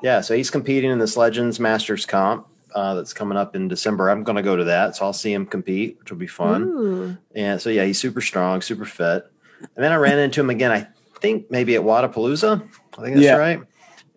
[0.02, 4.10] Yeah, so he's competing in this Legends Masters comp uh, that's coming up in December.
[4.10, 6.62] I'm going to go to that, so I'll see him compete, which will be fun.
[6.64, 7.16] Ooh.
[7.34, 9.24] And so yeah, he's super strong, super fit.
[9.60, 10.70] And then I ran into him again.
[10.72, 10.86] I
[11.20, 12.60] think maybe at Wodapalooza.
[12.98, 13.36] I think that's Yeah.
[13.36, 13.60] right.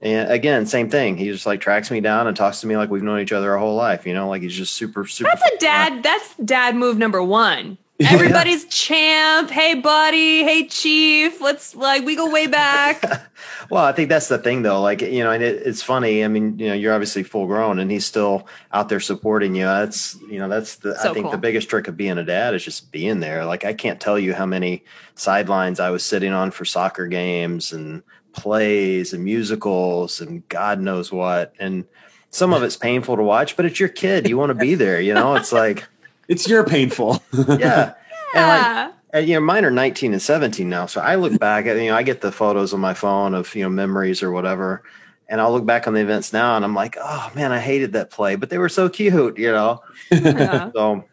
[0.02, 1.18] And again, same thing.
[1.18, 3.54] He just like tracks me down and talks to me like we've known each other
[3.54, 4.06] our whole life.
[4.06, 5.30] You know, like he's just super, super.
[5.34, 6.04] That's a dad.
[6.04, 7.78] That's dad move number one.
[8.00, 9.50] Everybody's champ.
[9.50, 10.44] Hey, buddy.
[10.44, 11.42] Hey, chief.
[11.42, 13.04] Let's like we go way back.
[13.70, 14.82] Well, I think that's the thing, though.
[14.82, 16.24] Like you know, and it, it's funny.
[16.24, 19.66] I mean, you know, you're obviously full grown, and he's still out there supporting you.
[19.66, 21.32] That's you know, that's the So I think cool.
[21.32, 23.46] the biggest trick of being a dad is just being there.
[23.46, 27.74] Like I can't tell you how many sidelines I was sitting on for soccer games
[27.74, 28.04] and
[28.38, 31.54] plays and musicals and God knows what.
[31.60, 31.86] And
[32.30, 34.30] some of it's painful to watch, but it's your kid.
[34.30, 35.02] You want to be there.
[35.02, 35.86] You know, it's like
[36.28, 37.22] It's your painful.
[37.34, 37.44] yeah.
[37.44, 37.94] And like,
[38.34, 38.92] Yeah.
[39.14, 40.86] and, you know, mine are 19 and 17 now.
[40.86, 43.54] So I look back at, you know, I get the photos on my phone of,
[43.56, 44.84] you know, memories or whatever.
[45.30, 47.94] And I'll look back on the events now and I'm like, oh man, I hated
[47.94, 49.82] that play, but they were so cute, you know?
[50.12, 50.72] Yeah.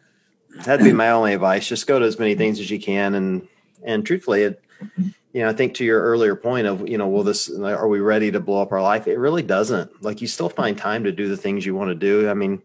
[0.57, 1.67] So that'd be my only advice.
[1.67, 3.13] Just go to as many things as you can.
[3.15, 3.47] And,
[3.83, 4.61] and truthfully, it,
[5.35, 7.99] you know, I think to your earlier point of, you know, will this, are we
[7.99, 9.05] ready to blow up our life?
[9.05, 10.01] It really doesn't.
[10.01, 12.29] Like you still find time to do the things you want to do.
[12.29, 12.61] I mean,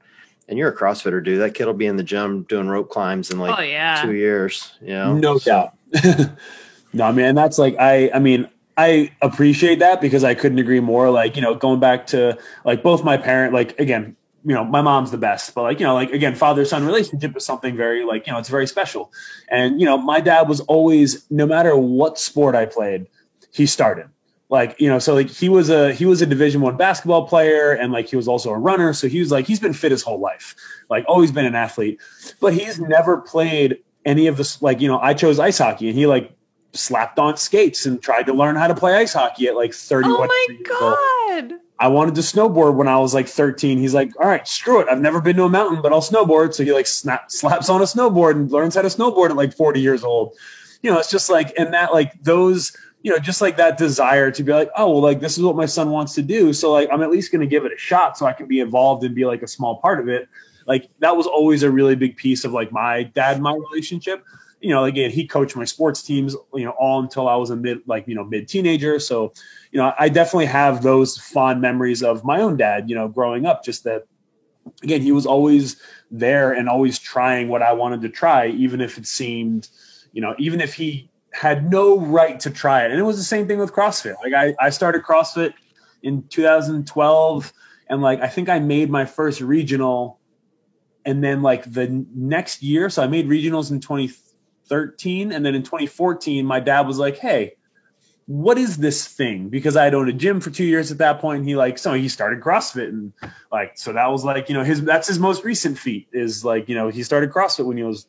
[0.46, 1.40] and you're a CrossFitter, dude.
[1.40, 4.00] That kid will be in the gym doing rope climbs in like oh yeah.
[4.02, 5.16] two years, you know?
[5.16, 5.74] no doubt.
[6.92, 8.08] no, man, that's like I.
[8.14, 11.10] I mean, I appreciate that because I couldn't agree more.
[11.10, 14.80] Like you know, going back to like both my parent, like again, you know, my
[14.80, 18.04] mom's the best, but like you know, like again, father son relationship is something very
[18.04, 19.12] like you know, it's very special.
[19.48, 23.06] And you know, my dad was always, no matter what sport I played,
[23.52, 24.08] he started.
[24.48, 27.72] Like you know, so like he was a he was a Division One basketball player,
[27.72, 28.92] and like he was also a runner.
[28.92, 30.56] So he was like he's been fit his whole life,
[30.88, 32.00] like always been an athlete,
[32.40, 34.60] but he's never played any of this.
[34.60, 36.32] Like you know, I chose ice hockey, and he like
[36.72, 40.08] slapped on skates and tried to learn how to play ice hockey at like thirty.
[40.10, 41.52] Oh my God.
[41.52, 41.60] old.
[41.80, 43.78] I wanted to snowboard when I was like 13.
[43.78, 44.88] He's like, all right, screw it.
[44.90, 46.52] I've never been to a mountain, but I'll snowboard.
[46.52, 49.54] So he like snap, slaps on a snowboard and learns how to snowboard at like
[49.54, 50.36] 40 years old.
[50.82, 54.30] You know, it's just like, and that like those, you know, just like that desire
[54.30, 56.52] to be like, oh, well, like this is what my son wants to do.
[56.52, 58.60] So like, I'm at least going to give it a shot so I can be
[58.60, 60.28] involved and be like a small part of it.
[60.66, 64.22] Like that was always a really big piece of like my dad, my relationship
[64.60, 67.56] you know, again, he coached my sports teams, you know, all until I was a
[67.56, 68.98] mid, like, you know, mid teenager.
[68.98, 69.32] So,
[69.72, 73.46] you know, I definitely have those fond memories of my own dad, you know, growing
[73.46, 74.04] up, just that,
[74.82, 75.80] again, he was always
[76.10, 79.68] there and always trying what I wanted to try, even if it seemed,
[80.12, 82.90] you know, even if he had no right to try it.
[82.90, 84.16] And it was the same thing with CrossFit.
[84.24, 85.54] Like I, I started CrossFit
[86.02, 87.52] in 2012
[87.88, 90.18] and like, I think I made my first regional
[91.04, 95.62] and then like the next year, so I made regionals in 2013 and then in
[95.62, 97.54] 2014 my dad was like hey
[98.30, 99.48] what is this thing?
[99.48, 101.78] Because I had owned a gym for two years at that point, and he like
[101.78, 103.12] so he started CrossFit and
[103.50, 106.68] like so that was like you know his that's his most recent feat is like
[106.68, 108.06] you know he started CrossFit when he was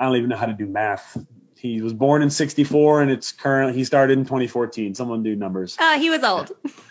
[0.00, 1.16] I don't even know how to do math.
[1.54, 3.76] He was born in '64, and it's current.
[3.76, 4.96] He started in 2014.
[4.96, 5.76] Someone do numbers.
[5.78, 6.50] Uh, he was old.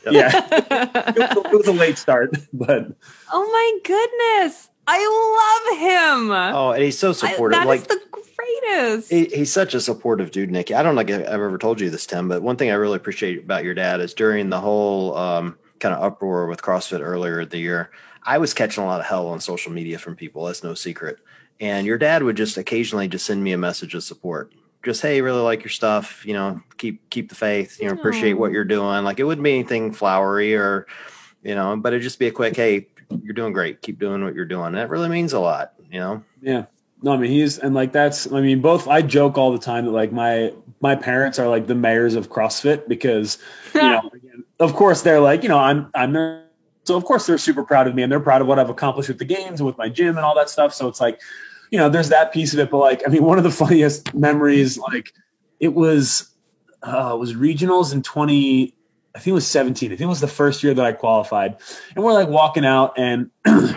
[0.09, 0.69] Yeah, it,
[1.17, 2.87] was, it was a late start, but
[3.33, 6.31] oh my goodness, I love him.
[6.31, 7.59] Oh, and he's so I, supportive.
[7.59, 9.09] that like is the greatest.
[9.09, 10.73] he, he's such a supportive dude, Nikki.
[10.73, 12.97] I don't know if I've ever told you this, Tim, but one thing I really
[12.97, 17.41] appreciate about your dad is during the whole um, kind of uproar with CrossFit earlier
[17.41, 17.91] in the year,
[18.23, 20.45] I was catching a lot of hell on social media from people.
[20.45, 21.19] That's no secret.
[21.59, 24.51] And your dad would just occasionally just send me a message of support.
[24.83, 26.25] Just hey, really like your stuff.
[26.25, 27.79] You know, keep keep the faith.
[27.79, 29.03] You know, appreciate what you're doing.
[29.03, 30.87] Like it wouldn't be anything flowery or,
[31.43, 32.87] you know, but it'd just be a quick hey,
[33.23, 33.81] you're doing great.
[33.81, 34.73] Keep doing what you're doing.
[34.73, 35.73] That really means a lot.
[35.91, 36.23] You know.
[36.41, 36.65] Yeah.
[37.03, 39.85] No, I mean he's and like that's I mean both I joke all the time
[39.85, 43.39] that like my my parents are like the mayors of CrossFit because
[43.73, 46.45] you know again, of course they're like you know I'm I'm their
[46.83, 49.09] so of course they're super proud of me and they're proud of what I've accomplished
[49.09, 51.19] with the games and with my gym and all that stuff so it's like
[51.71, 54.13] you know there's that piece of it but like I mean one of the funniest
[54.13, 55.11] memories like
[55.59, 56.29] it was
[56.83, 58.75] uh it was regionals in 20
[59.15, 61.57] I think it was 17 I think it was the first year that I qualified.
[61.95, 63.29] And we're like walking out and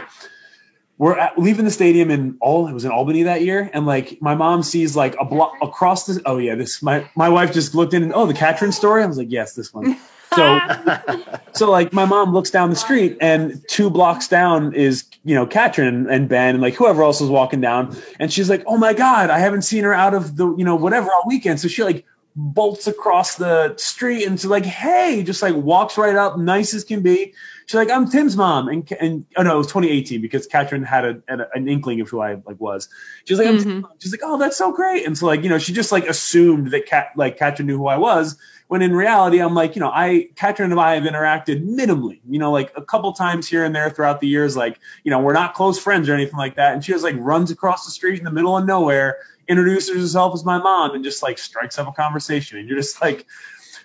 [0.98, 4.20] we're at, leaving the stadium in all it was in Albany that year, and like
[4.20, 7.74] my mom sees like a block across the oh yeah this my my wife just
[7.74, 9.02] looked in and oh the Katrin story?
[9.02, 9.96] I was like yes this one.
[10.34, 10.58] So
[11.52, 15.46] so like my mom looks down the street and two blocks down is you know
[15.46, 17.96] Katrin and Ben and like whoever else was walking down.
[18.20, 20.76] And she's like oh my god I haven't seen her out of the you know
[20.76, 21.58] whatever all weekend.
[21.60, 22.04] So she like
[22.36, 26.82] bolts across the street and she's like hey just like walks right up nice as
[26.84, 27.32] can be.
[27.66, 31.04] She's like, I'm Tim's mom, and and oh no, it was 2018 because Katrin had,
[31.06, 32.90] a, had a- an inkling of who I like was.
[33.24, 33.84] She's like, Mhm.
[34.00, 36.72] She's like, oh, that's so great, and so like you know, she just like assumed
[36.72, 38.36] that Kat like Katrin knew who I was,
[38.68, 42.38] when in reality, I'm like, you know, I Katrin and I have interacted minimally, you
[42.38, 45.32] know, like a couple times here and there throughout the years, like you know, we're
[45.32, 48.18] not close friends or anything like that, and she just like runs across the street
[48.18, 49.16] in the middle of nowhere,
[49.48, 53.00] introduces herself as my mom, and just like strikes up a conversation, and you're just
[53.00, 53.26] like.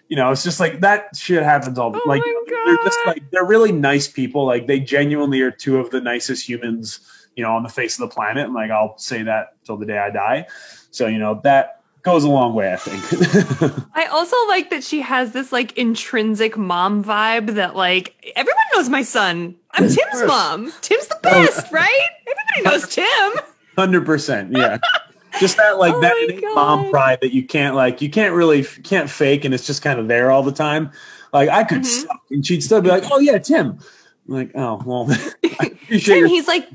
[0.08, 3.30] You know, it's just like that shit happens all the Oh like they're just like
[3.30, 4.44] they're really nice people.
[4.44, 7.00] Like they genuinely are two of the nicest humans,
[7.36, 8.46] you know, on the face of the planet.
[8.46, 10.48] And like I'll say that till the day I die.
[10.90, 13.86] So, you know, that goes a long way, I think.
[13.96, 18.90] I also like that she has this like intrinsic mom vibe that like everyone knows
[18.90, 19.56] my son.
[19.72, 20.72] I'm Tim's mom.
[20.82, 21.22] Tim's the oh.
[21.22, 22.10] best, right?
[22.28, 23.44] Everybody knows Tim.
[23.76, 24.52] Hundred percent.
[24.56, 24.80] Yeah.
[25.40, 29.10] Just that like Oh that mom pride that you can't like you can't really can't
[29.10, 30.92] fake and it's just kind of there all the time.
[31.34, 31.86] Like I could Mhm.
[31.86, 33.80] suck and she'd still be like, Oh yeah, Tim.
[34.28, 35.06] I'm like, oh well
[35.44, 36.68] Tim, your he's like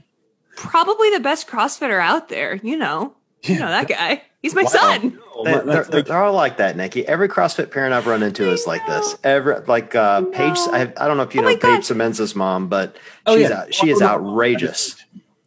[0.57, 2.57] probably the best CrossFitter out there.
[2.57, 4.23] You know, you know that guy.
[4.43, 4.69] He's my Wow.
[4.69, 5.21] son.
[5.35, 7.07] Oh, They, that's they're, like- they're all like that, Nikki.
[7.09, 9.17] Every CrossFit parent I've run into is like this.
[9.25, 10.57] Every like uh, Paige.
[10.71, 11.77] I, I don't know if you Oh know my God.
[11.77, 12.97] Paige Semenza's mom, but
[13.27, 13.61] Oh, she's yeah.
[13.61, 14.97] out, she is Oh, outrageous.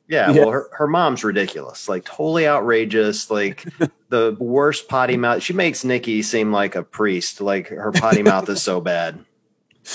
[0.08, 0.40] Yeah, Yeah.
[0.42, 3.66] well, her, her mom's ridiculous, like totally outrageous, like
[4.10, 5.44] the worst potty mouth.
[5.44, 7.42] She makes Nikki seem like a priest.
[7.42, 9.20] Like her potty mouth is so bad.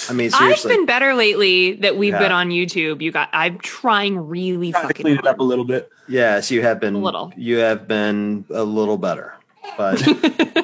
[0.09, 2.19] I mean, I've been better lately that we've Yeah.
[2.19, 3.03] been on YouTube.
[3.03, 3.29] You got.
[3.35, 5.91] I'm trying really trying to fucking clean it up a little bit.
[6.09, 7.31] Yes, you have been A little.
[7.37, 9.35] You have been a little better,
[9.77, 10.03] but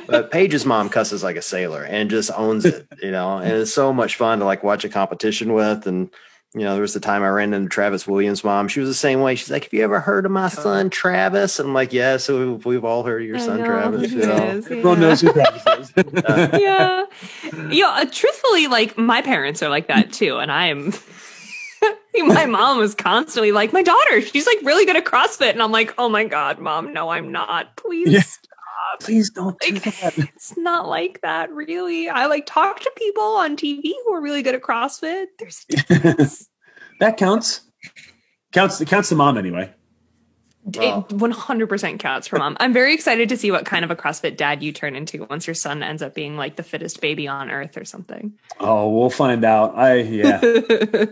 [0.06, 3.37] but Paige's mom cusses like a sailor and just owns it, you know.
[3.37, 5.87] And it's so much fun to like watch a competition with.
[5.87, 6.08] And
[6.54, 8.68] you know, there was the time I ran into Travis Williams' mom.
[8.68, 9.34] She was the same way.
[9.34, 12.52] She's like, "Have you ever heard of my son Travis?" And I'm like, "Yeah." So
[12.54, 14.11] we've, we've all heard of your I son know, Travis.
[14.11, 14.37] he You know?
[14.37, 15.08] is, Everyone yeah.
[15.08, 15.92] knows who Travis is.
[16.61, 17.04] yeah.
[17.70, 17.87] Yeah.
[17.88, 20.38] uh, truthfully, like my parents are like that too.
[20.38, 20.92] And I am,
[22.26, 25.50] my mom was constantly like, my daughter, she's like really good at CrossFit.
[25.52, 27.76] And I'm like, oh my God, mom, no, I'm not.
[27.76, 28.38] Please.
[28.78, 28.96] Yeah.
[28.98, 30.18] stop." Please don't do Like, that.
[30.34, 32.08] it's not like that, really.
[32.08, 35.26] I like talk to people on TV who are really good at CrossFit.
[35.38, 36.28] There's a.
[37.00, 37.62] That counts.
[38.52, 38.80] Counts.
[38.80, 39.72] It counts the mom anyway.
[40.64, 41.06] Wow.
[41.08, 42.56] It 100% counts for mom.
[42.60, 45.46] I'm very excited to see what kind of a CrossFit dad you turn into once
[45.46, 48.34] your son ends up being like the fittest baby on earth or something.
[48.60, 49.78] Oh, we'll find out.
[49.78, 50.40] I yeah.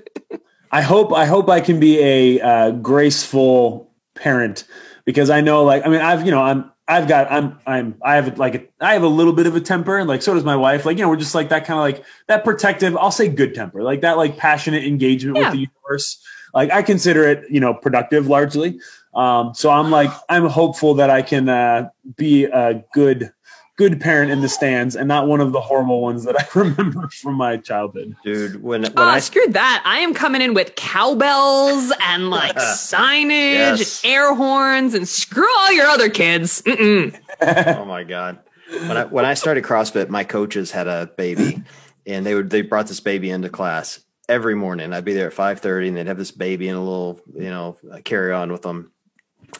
[0.72, 4.64] I hope I hope I can be a uh, graceful parent
[5.07, 8.14] because I know like I mean I've you know I'm I've got I'm I'm I
[8.16, 10.44] have like a, I have a little bit of a temper and like so does
[10.44, 10.87] my wife.
[10.87, 13.55] Like you know we're just like that kind of like that protective I'll say good
[13.55, 15.44] temper like that like passionate engagement Yeah.
[15.44, 16.22] with the universe.
[16.55, 18.79] Like I consider it you know productive largely.
[19.14, 23.33] Um so I'm like I'm hopeful that I can uh, be a good
[23.77, 27.09] good parent in the stands and not one of the horrible ones that I remember
[27.09, 28.17] from my childhood.
[28.25, 28.62] dude.
[28.62, 29.83] When when Oh, I screw that.
[29.85, 34.03] I am coming in with cowbells and like signage Yes.
[34.05, 36.62] and air horns and screw all your other kids.
[36.62, 37.19] Mm-mm.
[37.79, 38.39] oh my god,
[38.71, 41.62] when I when I started CrossFit, my coaches had a baby,
[42.07, 44.93] and they would they brought this baby into class every morning.
[44.95, 47.51] I'd be there at five thirty, and they'd have this baby in a little you
[47.51, 48.91] know carry on with them,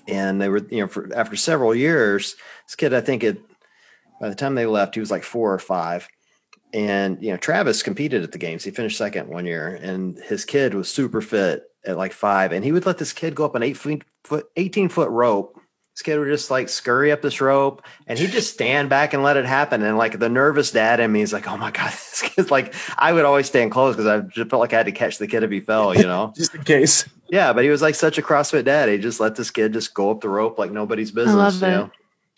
[0.09, 2.35] and they were you know for after several years,
[2.67, 3.39] this kid I think it
[4.21, 6.09] by the time they left he was like four or five.
[6.73, 8.65] And you know, Travis competed at the games.
[8.65, 12.53] He finished second one year, and his kid was super fit at like five.
[12.53, 15.59] And he would let this kid go up an eight foot, eighteen foot rope
[15.97, 19.23] this kid would just like scurry up this rope and he'd just stand back and
[19.23, 19.83] let it happen.
[19.83, 22.75] And like the nervous dad in me is like, oh my God, this kid's like,
[22.99, 25.27] I would always stand close because I just felt like I had to catch the
[25.27, 26.35] kid if he fell, you know?
[26.37, 27.09] just in case.
[27.31, 27.55] Yeah.
[27.55, 28.91] But he was like such a CrossFit dad.
[28.91, 31.35] He just let this kid just go up the rope like nobody's business.
[31.35, 31.67] I love it.
[31.67, 31.91] Know?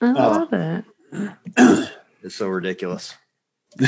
[0.02, 0.84] I uh, love it.
[2.22, 3.14] It's so ridiculous.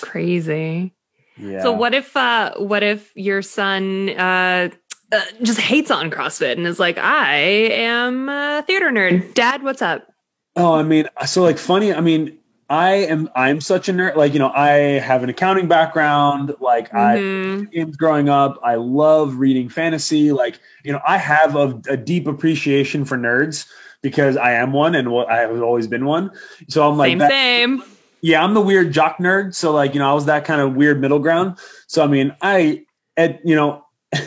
[0.00, 0.94] Crazy.
[1.36, 1.62] Yeah.
[1.62, 4.70] So what if uh what if your son uh
[5.12, 9.34] uh, just hates on CrossFit and is like, I am a theater nerd.
[9.34, 10.06] Dad, what's up?
[10.54, 11.92] Oh, I mean, so like funny.
[11.92, 14.16] I mean, I am I'm such a nerd.
[14.16, 14.70] Like you know, I
[15.00, 16.54] have an accounting background.
[16.60, 17.62] Like mm-hmm.
[17.62, 18.60] I games growing up.
[18.62, 20.32] I love reading fantasy.
[20.32, 23.66] Like you know, I have a, a, deep appreciation for nerds
[24.02, 26.30] because I am one and I have always been one.
[26.68, 27.82] So I'm like same that, same.
[28.22, 29.54] Yeah, I'm the weird jock nerd.
[29.54, 31.58] So like you know, I was that kind of weird middle ground.
[31.86, 32.84] So I mean, I
[33.16, 33.84] at you know.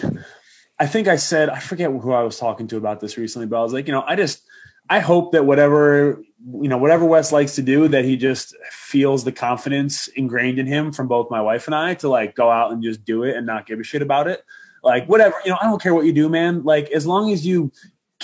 [0.79, 3.59] I think I said I forget who I was talking to about this recently, but
[3.59, 4.41] I was like, you know, I just
[4.89, 6.21] I hope that whatever
[6.61, 10.67] you know, whatever Wes likes to do, that he just feels the confidence ingrained in
[10.67, 13.35] him from both my wife and I to like go out and just do it
[13.37, 14.43] and not give a shit about it.
[14.83, 16.63] Like whatever, you know, I don't care what you do, man.
[16.63, 17.71] Like as long as you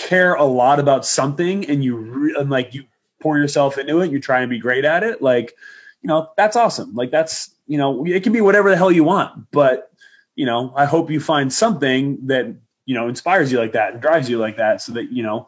[0.00, 2.84] care a lot about something and you re- and like you
[3.20, 5.20] pour yourself into it, you try and be great at it.
[5.20, 5.54] Like,
[6.00, 6.94] you know, that's awesome.
[6.94, 9.92] Like that's you know, it can be whatever the hell you want, but
[10.34, 12.46] you know, I hope you find something that,
[12.86, 15.46] you know, inspires you like that and drives you like that so that, you know,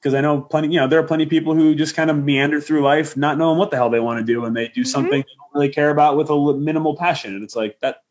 [0.00, 2.22] because I know plenty, you know, there are plenty of people who just kind of
[2.22, 4.80] meander through life not knowing what the hell they want to do and they do
[4.80, 4.88] mm-hmm.
[4.88, 7.34] something they don't really care about with a minimal passion.
[7.34, 8.02] And it's like that,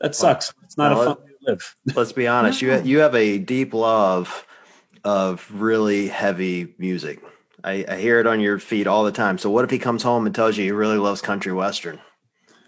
[0.00, 0.52] that sucks.
[0.64, 1.76] It's not well, a fun way to live.
[1.96, 2.60] Let's be honest.
[2.60, 4.46] You, you have a deep love
[5.04, 7.22] of really heavy music.
[7.62, 9.38] I, I hear it on your feed all the time.
[9.38, 12.00] So what if he comes home and tells you he really loves country Western?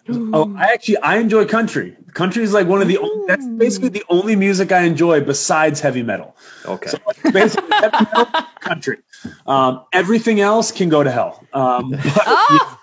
[0.08, 1.96] Oh, I actually I enjoy country.
[2.12, 5.80] Country is like one of the only, that's basically the only music I enjoy besides
[5.80, 6.36] heavy metal.
[6.66, 6.98] Okay, so
[7.30, 8.26] basically heavy metal,
[8.60, 8.98] country.
[9.46, 11.46] Um, everything else can go to hell.
[11.52, 12.81] Um, but, oh!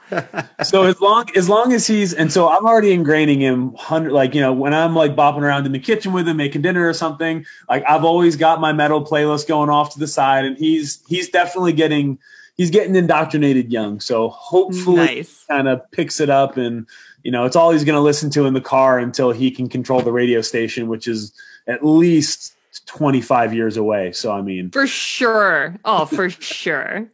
[0.64, 4.36] So as long as long as he's and so I'm already ingraining him hundred like
[4.36, 6.94] you know when I'm like bopping around in the kitchen with him making dinner or
[6.94, 11.04] something like I've always got my metal playlist going off to the side and he's
[11.08, 12.20] he's definitely getting
[12.58, 15.46] he's getting indoctrinated young so hopefully nice.
[15.50, 16.88] kind of picks it up and
[17.24, 19.68] you know, it's all he's going to listen to in the car until he can
[19.70, 21.34] control the radio station, which is
[21.68, 24.12] at least 25 years away.
[24.12, 25.76] So, I mean, for sure.
[25.86, 27.10] Oh, for sure.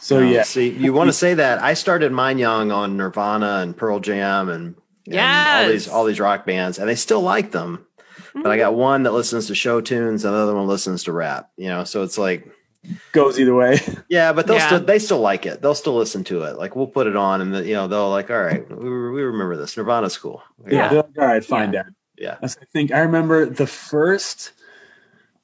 [0.00, 0.42] So, yeah.
[0.42, 1.62] See, you want to say that.
[1.62, 4.74] I started mine young on Nirvana and Pearl Jam and,
[5.06, 5.20] and
[5.66, 7.86] all these, all these rock bands, and I still like them.
[8.30, 8.42] Mm-hmm.
[8.42, 11.12] But I got one that listens to show tunes, and the other one listens to
[11.12, 12.48] rap, you know, so it's like,
[13.12, 13.78] goes either way.
[14.08, 14.66] Yeah, but they'll yeah.
[14.66, 15.62] still they still like it.
[15.62, 16.56] They'll still listen to it.
[16.56, 19.22] Like we'll put it on, and the, you know they'll like, all right, we, we
[19.22, 20.42] remember this Nirvana school.
[20.66, 21.02] Yeah, yeah.
[21.18, 21.82] all right, fine, yeah.
[21.84, 21.94] Dad.
[22.18, 24.52] Yeah, I think I remember the first.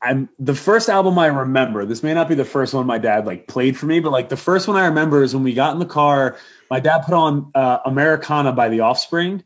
[0.02, 1.86] I'm the first album I remember.
[1.86, 4.28] This may not be the first one my dad like played for me, but like
[4.28, 6.36] the first one I remember is when we got in the car.
[6.70, 9.42] My dad put on uh, Americana by The Offspring,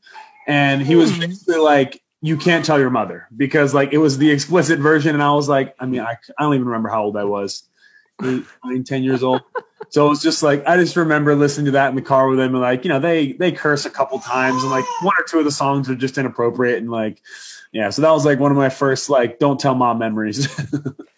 [0.47, 1.21] and he was hmm.
[1.21, 5.23] basically like, "You can't tell your mother," because like it was the explicit version, and
[5.23, 7.69] I was like, I mean, I, I don't even remember how old I was
[8.25, 9.43] eight, nine, ten years old.
[9.91, 12.39] So it was just like I just remember listening to that in the car with
[12.39, 15.25] him, and like you know they they curse a couple times, and like one or
[15.25, 17.23] two of the songs are just inappropriate, and like
[17.73, 17.91] yeah.
[17.91, 20.49] So that was like one of my first like don't tell mom memories.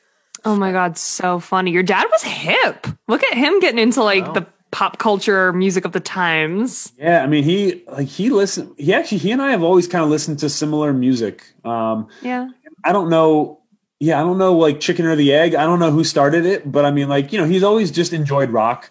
[0.45, 1.71] oh my god, so funny!
[1.71, 2.87] Your dad was hip.
[3.09, 4.33] Look at him getting into like wow.
[4.33, 6.93] the pop culture music of the times.
[6.99, 8.75] Yeah, I mean he like he listened.
[8.79, 11.45] He actually he and I have always kind of listened to similar music.
[11.65, 12.49] Um, yeah,
[12.85, 13.63] I don't know
[14.03, 15.55] yeah, I don't know, like chicken or the egg.
[15.55, 18.13] I don't know who started it, but I mean, like, you know, he's always just
[18.13, 18.91] enjoyed rock.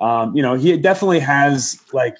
[0.00, 2.16] Um, you know, he definitely has like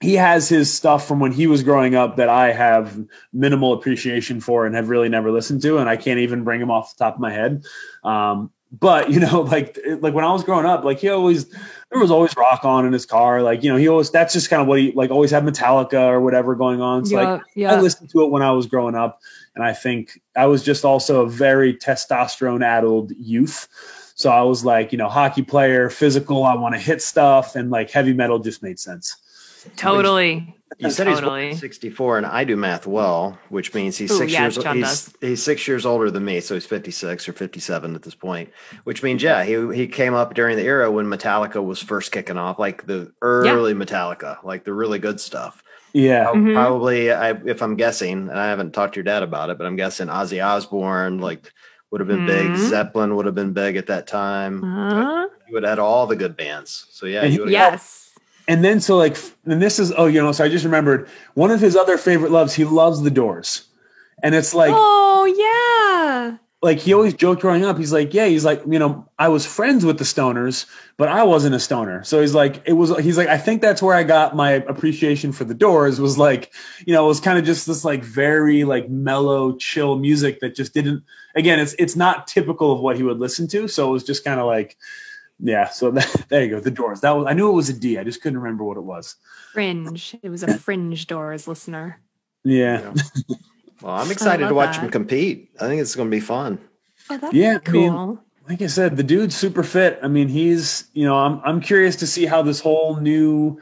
[0.00, 2.98] he has his stuff from when he was growing up that I have
[3.32, 6.70] minimal appreciation for and have really never listened to, and I can't even bring him
[6.70, 7.64] off the top of my head.
[8.02, 11.48] Um, but you know, like like when I was growing up, like he always
[11.90, 13.42] there was always rock on in his car.
[13.42, 16.08] Like you know, he always that's just kind of what he like always had Metallica
[16.08, 17.04] or whatever going on.
[17.04, 17.74] So yeah, like yeah.
[17.74, 19.20] I listened to it when I was growing up.
[19.54, 23.68] And I think I was just also a very testosterone addled youth.
[24.14, 27.70] So I was like, you know, hockey player, physical, I want to hit stuff, and
[27.70, 29.16] like heavy metal just made sense.
[29.76, 30.54] Totally.
[30.78, 31.40] You said he's Totally.
[31.42, 34.56] born in 64, and I do math well, which means he's Ooh, six yeah, years
[34.56, 35.14] John he's, does.
[35.20, 38.50] he's six years older than me, so he's 56 or 57 at this point.
[38.84, 42.38] Which means, yeah, he he came up during the era when Metallica was first kicking
[42.38, 45.62] off, like the early Metallica, like the really good stuff.
[45.92, 46.24] Yeah.
[46.26, 46.54] Prob- Mhm.
[46.54, 49.66] Probably, I, if I'm guessing, and I haven't talked to your dad about it, but
[49.66, 51.52] I'm guessing Ozzy Osbourne like
[51.90, 52.46] would have been big.
[52.52, 52.68] Mhm.
[52.68, 54.62] Zeppelin would have been big at that time.
[54.62, 56.86] Uh, You would have had all the good bands.
[56.92, 58.09] So yeah, you would have yes.
[58.50, 61.52] And then so like and this is oh you know so I just remembered one
[61.52, 63.68] of his other favorite loves he loves the Doors,
[64.24, 66.36] and it's like oh yeah.
[66.62, 67.78] like he always joked growing up.
[67.78, 70.66] He's like, yeah, he's like, you know, I was friends with the stoners,
[70.98, 72.04] but I wasn't a stoner.
[72.04, 75.32] So he's like, it was, he's like, I think that's where I got my appreciation
[75.32, 76.52] for the doors was like,
[76.86, 80.54] you know, it was kind of just this like very like mellow, chill music that
[80.54, 81.02] just didn't,
[81.34, 83.66] again, it's, it's not typical of what he would listen to.
[83.66, 84.76] So it was just kind of like,
[85.42, 85.68] yeah.
[85.68, 86.60] So that, there you go.
[86.60, 87.00] The doors.
[87.00, 87.98] That was, I knew it was a D.
[87.98, 89.16] I just couldn't remember what it was.
[89.52, 90.16] Fringe.
[90.22, 92.00] It was a fringe doors listener.
[92.44, 92.94] Yeah.
[93.82, 94.84] Well, I'm excited to watch that.
[94.84, 95.50] him compete.
[95.60, 96.58] I think it's going to be fun.
[97.10, 98.20] Oh, Yeah, be I mean, cool.
[98.48, 99.98] like I said, the dude's super fit.
[100.02, 103.60] I mean, he's you know, I'm I'm curious to see how this whole new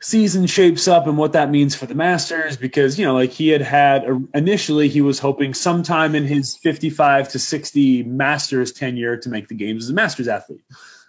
[0.00, 3.48] season shapes up and what that means for the Masters because you know, like he
[3.48, 9.28] had had initially he was hoping sometime in his 55 to 60 Masters tenure to
[9.28, 10.62] make the games as a Masters athlete.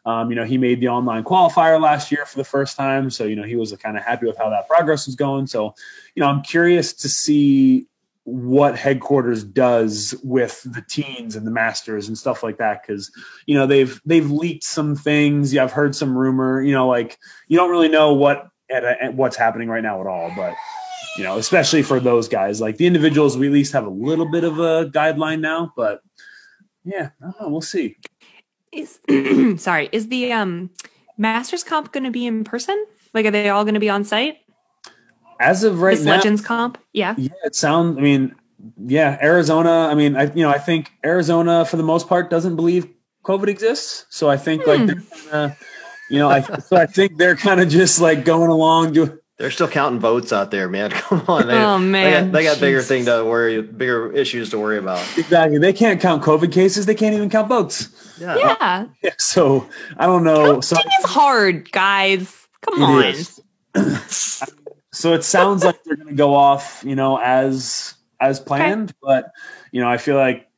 [0.06, 3.26] Um, you know, he made the online qualifier last year for the first time, so
[3.26, 5.46] you know he was kind of happy with how that progress was going.
[5.46, 5.76] So,
[6.16, 7.86] you know, I'm curious to see
[8.24, 13.12] what headquarters does with the teens and the masters and stuff like that because
[13.48, 17.18] you know they've they've leaked some things yeah i've heard some rumor you know like
[17.48, 20.56] you don't really know what at, at what's happening right now at all but
[21.18, 24.30] you know especially for those guys like the individuals we at least have a little
[24.30, 26.02] bit of a guideline now but
[26.84, 27.96] yeah I don't know, we'll see
[28.72, 29.00] Is
[29.62, 30.70] sorry, is the um
[31.18, 32.86] Masters comp going to be in person?
[33.14, 34.38] Like, are they all going to be on site?
[35.40, 36.78] as of right this now Legends comp?
[36.94, 37.16] Yeah.
[37.18, 37.98] Yeah, it sounds.
[37.98, 38.36] I mean,
[38.86, 39.88] yeah, Arizona.
[39.92, 42.88] I mean, I you know, I think Arizona for the most part doesn't believe
[43.24, 44.06] COVID exists.
[44.10, 44.86] So I think like Hmm.
[44.88, 45.58] they're kinda,
[46.10, 49.18] you know, I so I think they're kind of just like going along doing.
[49.38, 50.89] They're still counting votes out there, man.
[50.91, 51.47] Come on.
[51.47, 52.26] They, Oh, they man.
[52.26, 54.99] got, they got bigger thing to worry, bigger issues to worry about.
[55.18, 56.86] Exactly, they can't count COVID cases.
[56.86, 58.16] They can't even count votes.
[58.20, 58.36] Yeah.
[58.36, 58.86] Yeah.
[59.01, 60.60] Yeah, so I don't know.
[60.60, 62.47] So Counting is hard, guys.
[62.62, 63.03] Come It on.
[63.05, 63.41] is.
[64.91, 68.93] so it sounds like they're going to go off, you know, as as planned.
[69.01, 69.32] But
[69.72, 70.49] you know, I feel like,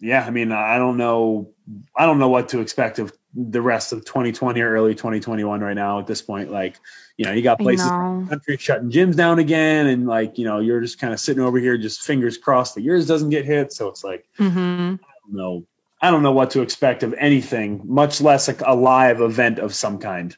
[0.00, 1.50] yeah, I mean, I don't know,
[1.96, 5.74] I don't know what to expect of the rest of 2020 or early 2021 right
[5.74, 5.98] now.
[5.98, 6.78] At this point, like,
[7.16, 7.90] you know, you got places
[8.28, 11.58] country shutting gyms down again, and like, you know, you're just kind of sitting over
[11.58, 13.72] here, just fingers crossed that yours doesn't get hit.
[13.72, 15.64] So it's like, hmm I don't know.
[16.00, 19.74] I don't know what to expect of anything, much less like a live event of
[19.74, 20.36] some kind.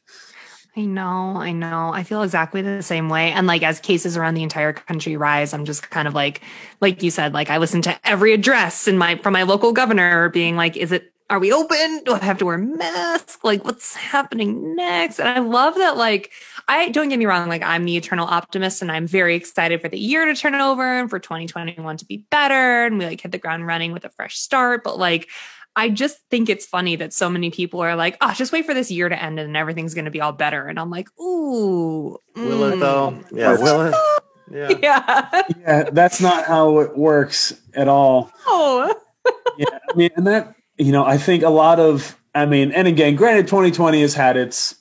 [0.76, 1.90] I know, I know.
[1.92, 3.32] I feel exactly the same way.
[3.32, 6.42] And like as cases around the entire country rise, I'm just kind of like,
[6.80, 10.28] like you said, like I listen to every address in my from my local governor
[10.30, 12.02] being like, is it are we open?
[12.04, 13.44] Do I have to wear a mask?
[13.44, 15.20] Like what's happening next?
[15.20, 16.32] And I love that like
[16.66, 19.88] I don't get me wrong, like I'm the eternal optimist and I'm very excited for
[19.88, 23.30] the year to turn over and for 2021 to be better and we like hit
[23.30, 24.82] the ground running with a fresh start.
[24.82, 25.28] But like
[25.76, 28.74] I just think it's funny that so many people are like, oh, just wait for
[28.74, 30.66] this year to end and everything's going to be all better.
[30.66, 32.18] And I'm like, ooh.
[32.34, 32.80] Will it mm.
[32.80, 33.18] though?
[33.32, 33.56] Yeah.
[33.56, 33.94] Will it?
[33.94, 34.68] Yeah.
[34.82, 35.42] Yeah.
[35.60, 38.32] Yeah, that's not how it works at all.
[38.48, 38.92] Oh.
[39.58, 42.88] yeah, I mean, and that you know, I think a lot of, I mean, and
[42.88, 44.74] again, granted, 2020 has had its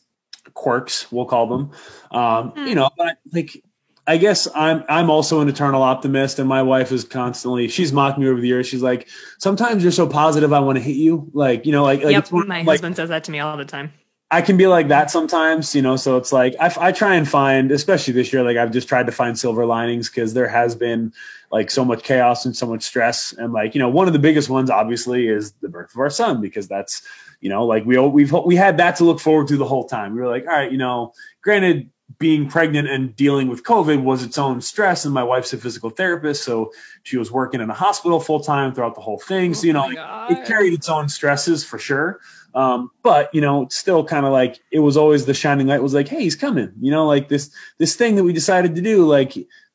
[0.53, 1.71] quirks, we'll call them.
[2.11, 2.67] Um, Hmm.
[2.67, 3.61] You know, but like,
[4.07, 8.17] I guess I'm I'm also an eternal optimist, and my wife is constantly she's mocked
[8.17, 8.65] me over the years.
[8.65, 11.29] She's like, sometimes you're so positive, I want to hit you.
[11.33, 12.31] Like, you know, like, like yep.
[12.31, 13.93] one- My like, husband says that to me all the time.
[14.31, 15.95] I can be like that sometimes, you know.
[15.95, 19.07] So it's like I, I try and find, especially this year, like I've just tried
[19.07, 21.13] to find silver linings because there has been
[21.51, 24.19] like so much chaos and so much stress, and like you know, one of the
[24.19, 27.01] biggest ones obviously is the birth of our son because that's
[27.41, 30.13] you know like we we've we had that to look forward to the whole time.
[30.13, 34.23] We were like, all right, you know, granted, being pregnant and dealing with COVID was
[34.23, 36.71] its own stress, and my wife's a physical therapist, so
[37.01, 39.55] she was working in a hospital full time throughout the whole thing.
[39.55, 42.19] So you know, Oh it carried its own stresses for sure.
[42.55, 45.81] Um, but you know, it's still kind of like it was always the shining light
[45.83, 46.71] was like, hey, he's coming.
[46.79, 49.33] You know, like this this thing that we decided to do, like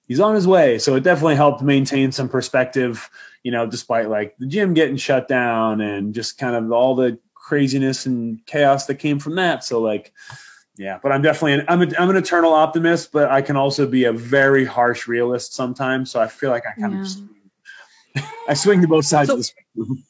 [0.08, 0.78] he's on his way.
[0.78, 3.08] So it definitely helped maintain some perspective.
[3.42, 7.18] You know, despite like the gym getting shut down and just kind of all the
[7.34, 9.64] craziness and chaos that came from that.
[9.64, 10.12] So like.
[10.76, 13.86] Yeah, but I'm definitely an, I'm, a, I'm an eternal optimist, but I can also
[13.86, 16.10] be a very harsh realist sometimes.
[16.10, 16.98] So I feel like I kind Yeah.
[17.00, 17.22] of just,
[18.48, 20.02] I swing to both sides So- of the spectrum.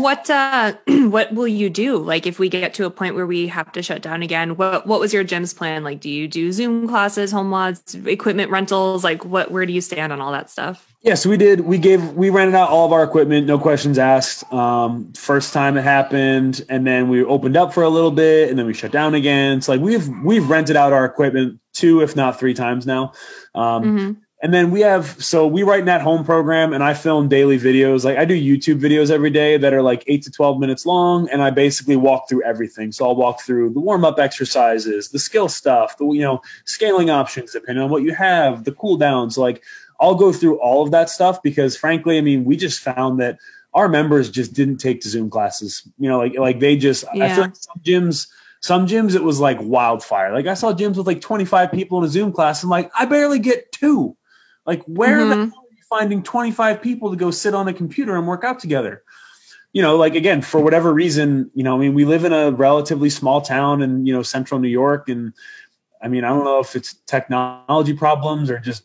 [0.00, 1.98] What uh what will you do?
[1.98, 4.86] Like if we get to a point where we have to shut down again, what
[4.86, 5.84] what was your gym's plan?
[5.84, 9.04] Like do you do Zoom classes, home mods, equipment rentals?
[9.04, 10.88] Like what where do you stand on all that stuff?
[11.02, 11.60] Yeah, so we did.
[11.60, 14.50] We gave we rented out all of our equipment, no questions asked.
[14.52, 18.58] Um, first time it happened, and then we opened up for a little bit, and
[18.58, 19.60] then we shut down again.
[19.60, 23.12] So like we've we've rented out our equipment two, if not three times now.
[23.54, 24.12] Um, Mm-hmm.
[24.42, 27.60] And then we have so we write in that home program, and I film daily
[27.60, 28.04] videos.
[28.04, 31.28] Like I do YouTube videos every day that are like eight to twelve minutes long,
[31.30, 32.90] and I basically walk through everything.
[32.90, 37.08] So I'll walk through the warm up exercises, the skill stuff, the you know scaling
[37.08, 39.38] options depending on what you have, the cool downs.
[39.38, 39.62] Like
[40.00, 43.38] I'll go through all of that stuff because frankly, I mean, we just found that
[43.74, 45.88] our members just didn't take to Zoom classes.
[46.00, 47.34] You know, like like they just I Yeah.
[47.36, 48.26] feel like some gyms
[48.58, 50.32] some gyms it was like wildfire.
[50.32, 53.04] Like I saw gyms with like 25 people in a Zoom class and like I
[53.04, 54.16] barely get two.
[54.66, 55.50] Like where the Mhm.
[55.50, 58.58] hell are you finding 25 people to go sit on a computer and work out
[58.60, 59.02] together?
[59.72, 62.50] You know, like again, for whatever reason, you know, I mean, we live in a
[62.50, 65.32] relatively small town in, you know, central New York and
[66.02, 68.84] I mean, I don't know if it's technology problems or just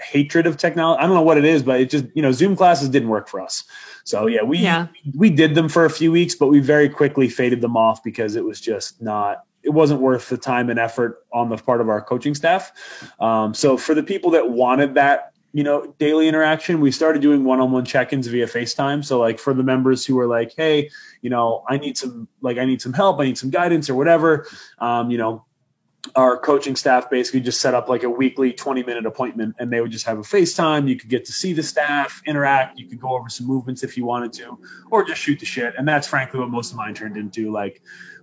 [0.00, 1.00] hatred of technology.
[1.02, 3.26] I don't know what it is, but it just, you know, Zoom classes didn't work
[3.26, 3.64] for us.
[4.04, 4.86] So yeah, we Yeah.
[5.16, 8.36] we did them for a few weeks, but we very quickly faded them off because
[8.36, 11.88] it was just not it wasn't worth the time and effort on the part of
[11.88, 12.72] our coaching staff.
[13.20, 17.44] Um, so for the people that wanted that, you know, daily interaction, we started doing
[17.44, 19.04] one-on-one check-ins via FaceTime.
[19.04, 20.90] So like for the members who were like, hey,
[21.20, 23.94] you know, I need some like I need some help, I need some guidance or
[23.94, 24.46] whatever,
[24.78, 25.44] um, you know,
[26.16, 29.80] our coaching staff basically just set up like a weekly 20 minute appointment and they
[29.80, 30.88] would just have a FaceTime.
[30.88, 32.78] You could get to see the staff, interact.
[32.78, 34.58] You could go over some movements if you wanted to,
[34.90, 35.74] or just shoot the shit.
[35.78, 37.52] And that's frankly what most of mine turned into.
[37.52, 37.82] Like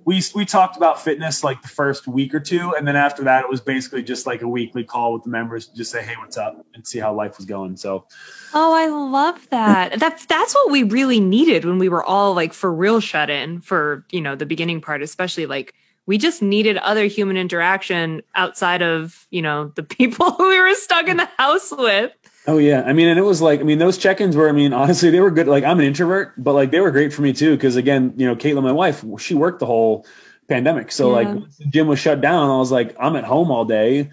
[0.09, 2.73] we, we talked about fitness like the first week or two.
[2.75, 5.67] And then after that, it was basically just like a weekly call with the members
[5.67, 6.65] to just say, Hey, what's up?
[6.73, 7.77] And see how life was going.
[7.77, 8.07] So
[8.55, 9.99] Oh, I love that.
[9.99, 13.61] That's that's what we really needed when we were all like for real shut in
[13.61, 15.75] for, you know, the beginning part, especially like
[16.07, 20.73] we just needed other human interaction outside of, you know, the people who we were
[20.73, 22.11] stuck in the house with.
[22.49, 24.73] Oh yeah, I mean, and it was like, I mean, those check-ins were, I mean,
[24.73, 25.47] honestly, they were good.
[25.47, 28.25] Like, I'm an introvert, but like, they were great for me too, because again, you
[28.25, 30.03] know, Caitlin, my wife, she worked the whole
[30.47, 31.29] pandemic, so Yeah.
[31.29, 34.09] like, the gym was shut down, I was like, I'm at home all day,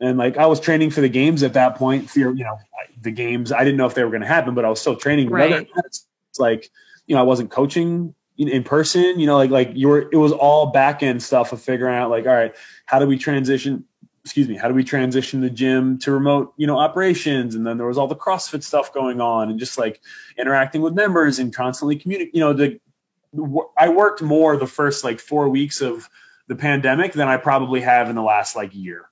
[0.00, 2.10] and like, I was training for the games at that point.
[2.10, 2.58] For you know,
[3.00, 4.96] the games, I didn't know if they were going to happen, but I was still
[4.96, 5.30] training.
[5.30, 5.66] Right.
[5.86, 6.06] It's
[6.38, 6.68] like,
[7.06, 9.18] you know, I wasn't coaching in, in person.
[9.18, 12.10] You know, like like you were, it was all back end stuff of figuring out
[12.10, 12.54] like, all right,
[12.84, 13.84] how do we transition?
[14.24, 17.54] Excuse me, how do we transition the gym to remote, you know, operations?
[17.54, 20.00] And then there was all the CrossFit stuff going on and just like
[20.38, 22.80] interacting with members and constantly communicating, you know, the,
[23.76, 26.08] I worked more the first like four weeks of
[26.48, 29.08] the pandemic than I probably have in the last like year.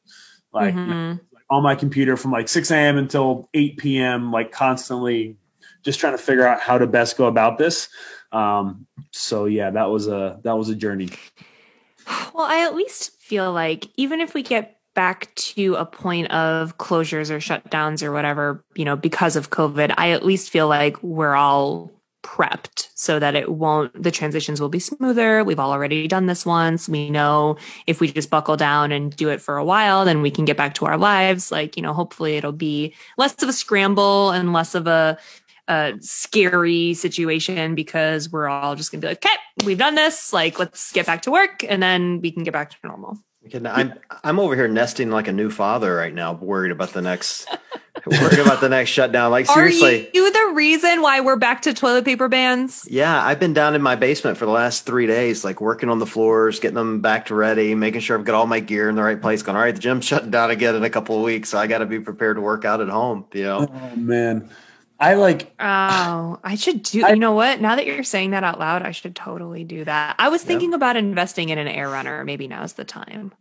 [0.53, 1.21] Like Mhm.
[1.49, 2.97] on my computer from like 6 a.m.
[2.97, 5.37] until 8 p.m., like constantly
[5.83, 7.89] just trying to figure out how to best go about this.
[8.31, 11.09] Um, so yeah, that was a, that was a journey.
[12.35, 16.79] Well, I at least feel like even if we get back to a point of
[16.79, 21.03] closures or shutdowns or whatever, you know, because of COVID, I at least feel like
[21.03, 25.43] we're all prepped so that it won't, the transitions will be smoother.
[25.43, 26.89] We've all already done this once.
[26.89, 30.31] We know if we just buckle down and do it for a while, then we
[30.31, 31.51] can get back to our lives.
[31.51, 35.19] Like, you know, hopefully it'll be less of a scramble and less of a,
[35.69, 40.33] a scary situation because we're all just gonna be like, okay, we've done this.
[40.33, 43.19] Like, let's get back to work, and then we can get back to normal.
[43.53, 47.03] Okay, I'm I'm over here nesting like a new father right now, worried about the
[47.03, 47.49] next
[48.07, 49.31] worried about the next shutdown.
[49.31, 50.07] Like seriously.
[50.07, 52.87] Are you the reason why we're back to toilet paper bans?
[52.89, 55.99] Yeah, I've been down in my basement for the last three days, like working on
[55.99, 58.95] the floors, getting them back to ready, making sure I've got all my gear in
[58.95, 59.43] the right place.
[59.43, 61.67] Going, all right, the gym's shutting down again in a couple of weeks, so I
[61.67, 63.27] got to be prepared to work out at home.
[63.33, 64.49] You know, Oh man.
[65.01, 67.05] I like Oh, I should do.
[67.05, 67.61] I- you know what?
[67.61, 70.15] Now that you're saying that out loud, I should totally do that.
[70.19, 72.23] I was thinking about investing in an air runner.
[72.25, 73.33] Maybe now's the time.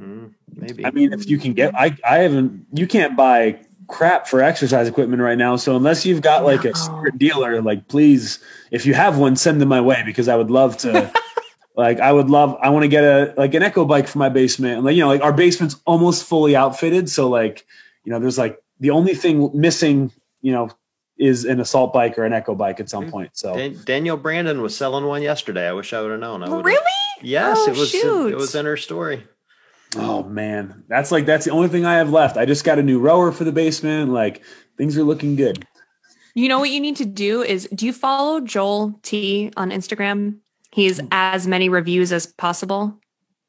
[0.00, 0.84] Mm, maybe.
[0.84, 3.58] I mean, if you can get, I, I haven't, you can't buy
[3.88, 5.56] crap for exercise equipment right now.
[5.56, 8.38] So unless you've got like a secret dealer, like please,
[8.70, 11.10] if you have one, send them my way because I would love to.
[11.76, 12.58] like, I would love.
[12.60, 15.02] I want to get a like an echo bike for my basement, and like you
[15.02, 17.08] know, like our basement's almost fully outfitted.
[17.08, 17.64] So like,
[18.04, 20.12] you know, there's like the only thing missing,
[20.42, 20.68] you know,
[21.18, 23.30] is an assault bike or an echo bike at some point.
[23.34, 25.66] So Dan- Danielle Brandon was selling one yesterday.
[25.68, 26.42] I wish I would have known.
[26.42, 26.80] I would've- Really?
[27.22, 27.90] Yes, Oh, it was.
[27.90, 28.28] shoot.
[28.32, 29.24] It was in her story.
[29.96, 32.36] Oh man, that's like that's the only thing I have left.
[32.36, 34.10] I just got a new rower for the basement.
[34.12, 34.42] Like
[34.76, 35.64] things are looking good.
[36.34, 40.38] You know what you need to do is do you follow Joel T on Instagram?
[40.72, 41.06] He's Hmm.
[41.12, 42.98] as many reviews as possible.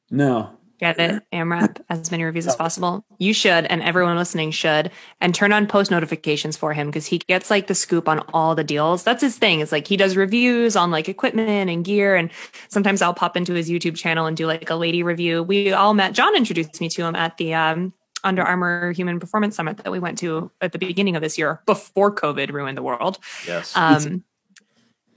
[0.09, 1.23] No, Get it?
[1.33, 3.03] AMRAP, as many reviews as possible.
[3.17, 7.17] You should, and everyone listening should, and turn on post notifications for him because he
[7.17, 9.03] gets like the scoop on all the deals.
[9.03, 9.59] That's his thing.
[9.59, 12.15] It's like he does reviews on like equipment and gear.
[12.15, 12.29] And
[12.67, 15.41] sometimes I'll pop into his YouTube channel and do like a lady review.
[15.41, 17.91] We all met, John introduced me to him at the um,
[18.23, 21.59] Under Armour Human Performance Summit that we went to at the beginning of this year
[21.65, 23.17] before COVID ruined the world.
[23.47, 23.75] Yes.
[23.75, 24.23] Um,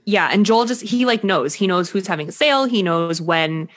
[0.05, 2.65] yeah, and Joel just he like knows he knows who's having a sale.
[2.65, 3.69] He knows when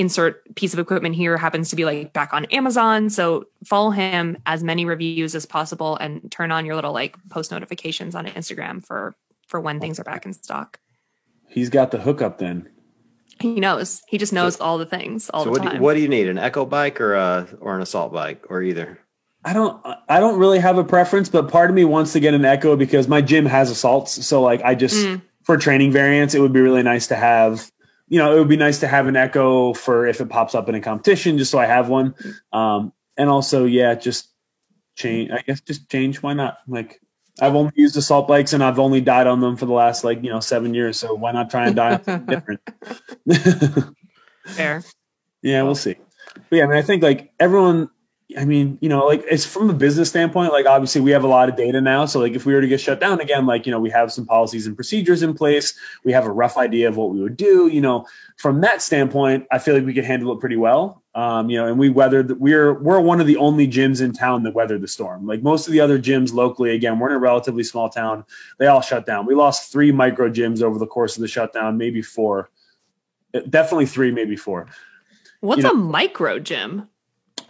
[0.00, 3.10] insert piece of equipment here happens to be like back on Amazon.
[3.10, 7.50] So follow him as many reviews as possible and turn on your little like post
[7.50, 9.14] notifications on Instagram for
[9.46, 10.80] for when things are back in stock.
[11.48, 12.68] He's got the hookup then.
[13.40, 14.02] He knows.
[14.08, 16.08] He just knows all the things all so the what do, you, what do you
[16.08, 16.28] need?
[16.28, 18.98] An echo bike or a or an assault bike or either?
[19.44, 22.34] I don't I don't really have a preference, but part of me wants to get
[22.34, 24.24] an Echo because my gym has assaults.
[24.26, 25.22] So like I just Mm.
[25.44, 27.70] for training variants, it would be really nice to have.
[28.10, 30.68] You know, it would be nice to have an Echo for if it pops up
[30.68, 32.14] in a competition, just so I have one.
[32.52, 34.30] Um, and also, yeah, just
[34.96, 35.30] change.
[35.30, 36.22] I guess just change.
[36.22, 36.58] Why not?
[36.68, 37.00] Like
[37.40, 40.22] I've only used assault bikes and I've only died on them for the last like
[40.22, 40.98] you know seven years.
[40.98, 42.60] So why not try and die on something different?
[44.46, 44.82] Fair.
[45.42, 45.96] Yeah, we'll see.
[46.34, 47.88] But yeah, I mean, I think like everyone,
[48.38, 51.28] I mean, you know, like it's from a business standpoint, like obviously we have a
[51.28, 52.06] lot of data now.
[52.06, 54.12] So like if we were to get shut down again, like, you know, we have
[54.12, 55.74] some policies and procedures in place.
[56.04, 58.06] We have a rough idea of what we would do, you know,
[58.36, 61.02] from that standpoint, I feel like we could handle it pretty well.
[61.14, 64.44] Um, you know, and we weathered, we're, we're one of the only gyms in town
[64.44, 65.26] that weathered the storm.
[65.26, 68.24] Like most of the other gyms locally, again, we're in a relatively small town.
[68.58, 69.26] They all shut down.
[69.26, 72.50] We lost three micro gyms over the course of the shutdown, maybe four,
[73.48, 74.68] definitely three, maybe four.
[75.40, 76.89] What's You a micro gym?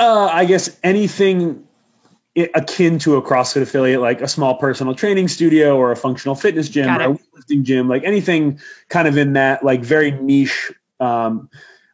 [0.01, 1.63] Uh, I guess anything
[2.55, 6.71] akin to a CrossFit affiliate, like a small personal training studio or a functional fitness
[6.71, 10.73] gym or a weightlifting gym, like anything kind of in that like very niche.
[11.01, 11.51] Um,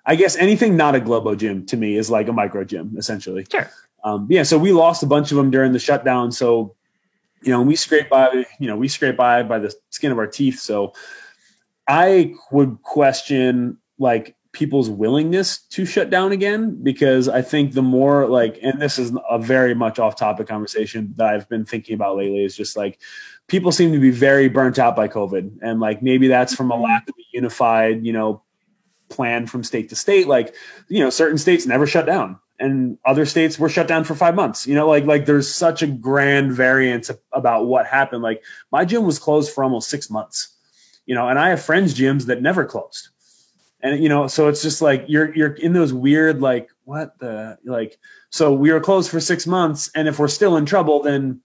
[0.07, 3.45] I guess anything not a Globo gym to me is like a micro gym, essentially.
[3.51, 3.69] Sure.
[4.05, 6.31] Um, yeah, so we lost a bunch of them during the shutdown.
[6.31, 6.77] So,
[7.43, 10.29] you know, we scrape by, you know, we scrape by by the skin of our
[10.29, 10.61] teeth.
[10.61, 10.95] So,
[11.89, 18.27] I would question like people's willingness to shut down again because I think the more
[18.27, 22.17] like, and this is a very much off topic conversation that I've been thinking about
[22.17, 22.99] lately is just like
[23.49, 25.59] people seem to be very burnt out by COVID.
[25.61, 28.43] And like maybe that's from a lack of a unified, you know,
[29.11, 30.27] plan from state to state.
[30.27, 30.55] Like,
[30.89, 34.35] you know, certain states never shut down and other states were shut down for five
[34.35, 34.67] months.
[34.67, 38.23] You know, like like there's such a grand variance about what happened.
[38.23, 38.43] Like
[38.73, 40.55] my gym was closed for almost six months.
[41.05, 43.11] You know, and I have friends' gyms that never closed.
[43.81, 47.59] And you know, so it's just like you're you're in those weird like what the
[47.65, 47.99] like
[48.31, 51.41] so we were closed for six months, and if we're still in trouble, then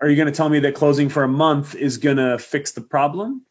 [0.00, 2.72] are you going to tell me that closing for a month is going to fix
[2.72, 3.44] the problem?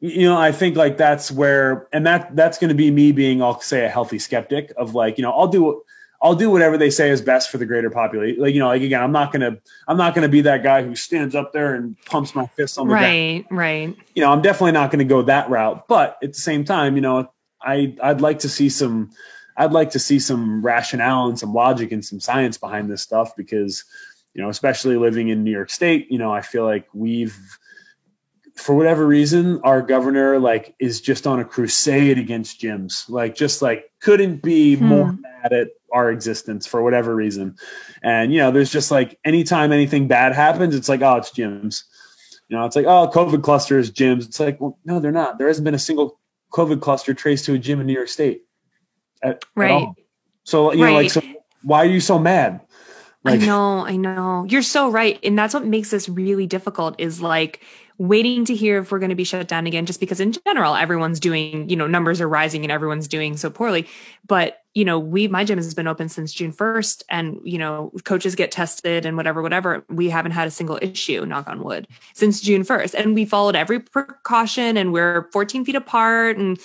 [0.00, 3.42] you know i think like that's where and that that's going to be me being
[3.42, 5.82] i'll say a healthy skeptic of like you know i'll do
[6.22, 8.82] i'll do whatever they say is best for the greater population like you know like
[8.82, 11.52] again i'm not going to i'm not going to be that guy who stands up
[11.52, 13.96] there and pumps my fist on the ground Right, right.
[14.14, 16.96] you know i'm definitely not going to go that route but at the same time
[16.96, 17.30] you know
[17.62, 19.10] i i'd like to see some
[19.58, 23.34] i'd like to see some rationale and some logic and some science behind this stuff
[23.36, 23.84] because
[24.34, 27.38] you know especially living in new york state you know i feel like we've
[28.56, 33.08] for whatever reason, our governor like is just on a crusade against gyms.
[33.08, 34.86] Like just like couldn't be Hmm.
[34.86, 37.54] more mad at our existence for whatever reason.
[38.02, 41.84] And you know, there's just like anytime anything bad happens, it's like, oh, it's gyms.
[42.48, 44.24] You know, it's like, oh, COVID clusters, gyms.
[44.26, 45.38] It's like, well, no, they're not.
[45.38, 46.18] There hasn't been a single
[46.52, 48.42] COVID cluster traced to a gym in New York State.
[49.22, 49.70] at- at Right.
[49.70, 49.96] all.
[50.44, 51.20] So you know, like, so
[51.62, 52.60] why are you so mad?
[53.24, 54.46] Like, I know, I know.
[54.48, 55.18] You're so right.
[55.24, 57.60] And that's what makes this really difficult is like
[57.98, 60.74] waiting to hear if we're going to be shut down again, just because in general,
[60.74, 63.86] everyone's doing, you know, numbers are rising and everyone's doing so poorly.
[64.26, 67.92] But, you know, we, my gym has been open since June 1st and, you know,
[68.04, 69.84] coaches get tested and whatever, whatever.
[69.88, 72.94] We haven't had a single issue, knock on wood, since June 1st.
[72.94, 76.58] And we followed every precaution and we're 14 feet apart and,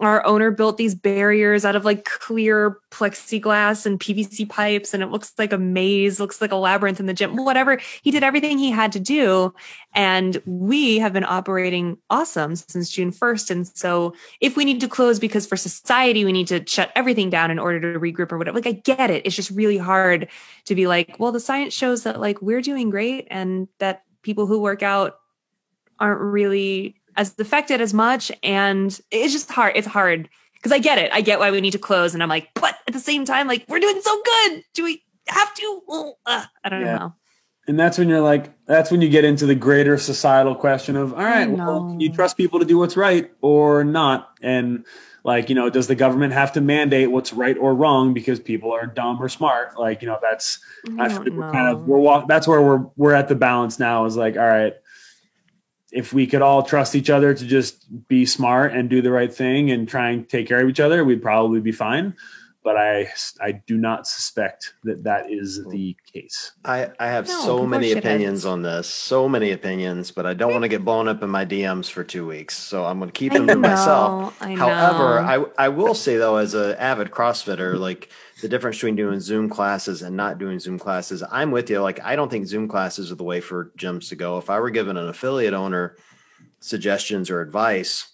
[0.00, 5.10] our owner built these barriers out of like clear plexiglass and PVC pipes, and it
[5.10, 7.36] looks like a maze, looks like a labyrinth in the gym.
[7.36, 7.80] Whatever.
[8.02, 9.54] He did everything he had to do.
[9.94, 13.50] And we have been operating awesome since June 1st.
[13.50, 17.30] And so if we need to close because for society, we need to shut everything
[17.30, 19.24] down in order to regroup or whatever, like I get it.
[19.24, 20.28] It's just really hard
[20.64, 24.46] to be like, well, the science shows that like we're doing great and that people
[24.46, 25.20] who work out
[26.00, 28.30] aren't really as affected as much.
[28.42, 29.76] And it's just hard.
[29.76, 31.12] It's hard because I get it.
[31.12, 32.14] I get why we need to close.
[32.14, 34.62] And I'm like, but at the same time, like we're doing so good.
[34.74, 35.82] Do we have to?
[35.86, 36.98] Well, uh, I don't Yeah.
[36.98, 37.14] know.
[37.66, 41.14] And that's when you're like, that's when you get into the greater societal question of,
[41.14, 44.30] all right, well, can you trust people to do what's right or not?
[44.42, 44.84] And
[45.24, 48.70] Like, you know, does the government have to mandate what's right or wrong because people
[48.72, 49.78] are dumb or smart?
[49.78, 50.58] Like, you know, that's
[50.98, 53.78] I feel like we're kind of we're walk, that's where we're we're at the balance
[53.78, 54.74] now is like, all right,
[55.94, 59.32] if we could all trust each other to just be smart and do the right
[59.32, 62.14] thing and try and take care of each other, we'd probably be fine
[62.64, 65.70] but I I do not suspect that that is hmm.
[65.70, 66.52] the case.
[66.64, 70.50] I, I have no, so many opinions on this, so many opinions, but I don't
[70.50, 73.16] want to get blown up in my DMs for two weeks, so I'm going to
[73.16, 74.36] keep them to myself.
[74.42, 78.08] I However, I I will say though, as an avid CrossFitter, like
[78.44, 81.80] the difference between doing Zoom classes and not doing Zoom classes, I'm with you.
[81.80, 84.36] Like I don't think Zoom classes are the way for gyms to go.
[84.36, 85.96] If I were given an affiliate owner
[86.60, 88.06] suggestions or advice,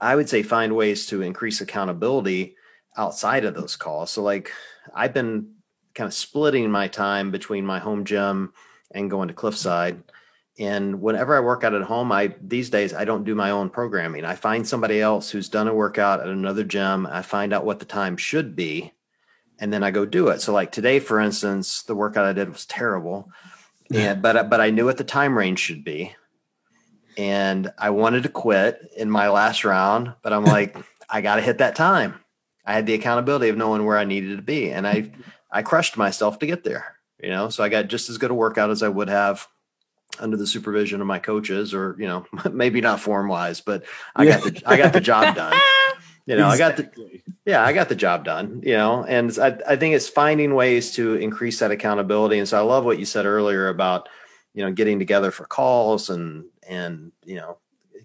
[0.00, 2.56] I would say find ways to increase accountability
[2.96, 4.10] outside of those calls.
[4.10, 4.50] So like
[4.92, 5.52] I've been
[5.94, 8.54] kind of splitting my time between my home gym
[8.90, 10.02] and going to Cliffside.
[10.58, 13.70] And whenever I work out at home, I these days I don't do my own
[13.70, 14.24] programming.
[14.24, 17.06] I find somebody else who's done a workout at another gym.
[17.06, 18.90] I find out what the time should be,
[19.58, 20.40] and then I go do it.
[20.40, 23.30] So like today, for instance, the workout I did was terrible,
[23.92, 26.14] and but but I knew what the time range should be,
[27.16, 30.76] and I wanted to quit in my last round, but I'm like,
[31.10, 32.14] I got to hit that time.
[32.66, 35.10] I had the accountability of knowing where I needed to be, and I
[35.50, 36.96] I crushed myself to get there.
[37.22, 39.46] You know, so I got just as good a workout as I would have
[40.18, 43.84] under the supervision of my coaches, or you know, maybe not form wise, but
[44.16, 45.58] I got the I got the job done.
[46.26, 46.84] You know, exactly.
[46.84, 48.62] I got the yeah, I got the job done.
[48.64, 52.38] You know, and I I think it's finding ways to increase that accountability.
[52.38, 54.08] And so I love what you said earlier about
[54.54, 57.58] you know getting together for calls and and you know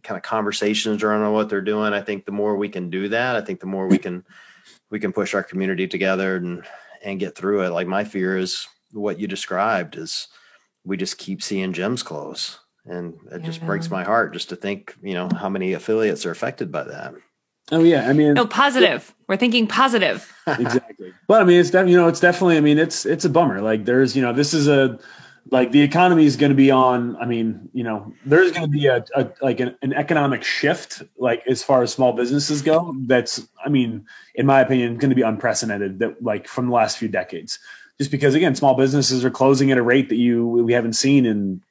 [0.03, 1.93] kind of conversations around what they're doing.
[1.93, 4.26] I think the more we can do that, I think the more we can
[4.89, 6.65] we can push our community together and
[7.03, 7.70] and get through it.
[7.70, 10.28] Like my fear is what you described is
[10.84, 12.59] we just keep seeing gyms close.
[12.86, 16.32] And it just breaks my heart just to think, you know, how many affiliates are
[16.32, 17.13] affected by that.
[17.72, 19.13] Oh yeah, I mean, no positive.
[19.28, 20.32] We're thinking positive.
[20.47, 21.13] exactly.
[21.28, 22.57] But I mean, it's definitely you know, it's definitely.
[22.57, 23.61] I mean, it's it's a bummer.
[23.61, 24.99] Like there's you know, this is a
[25.51, 28.70] like the economy is going to be on i mean you know there's going to
[28.70, 32.95] be a, a like an, an, economic shift like as far as small businesses go
[33.05, 34.05] that's i mean
[34.36, 37.59] in my opinion going to be unprecedented that like from the last few decades
[37.97, 41.26] just because again small businesses are closing at a rate that you we haven't seen
[41.26, 41.61] in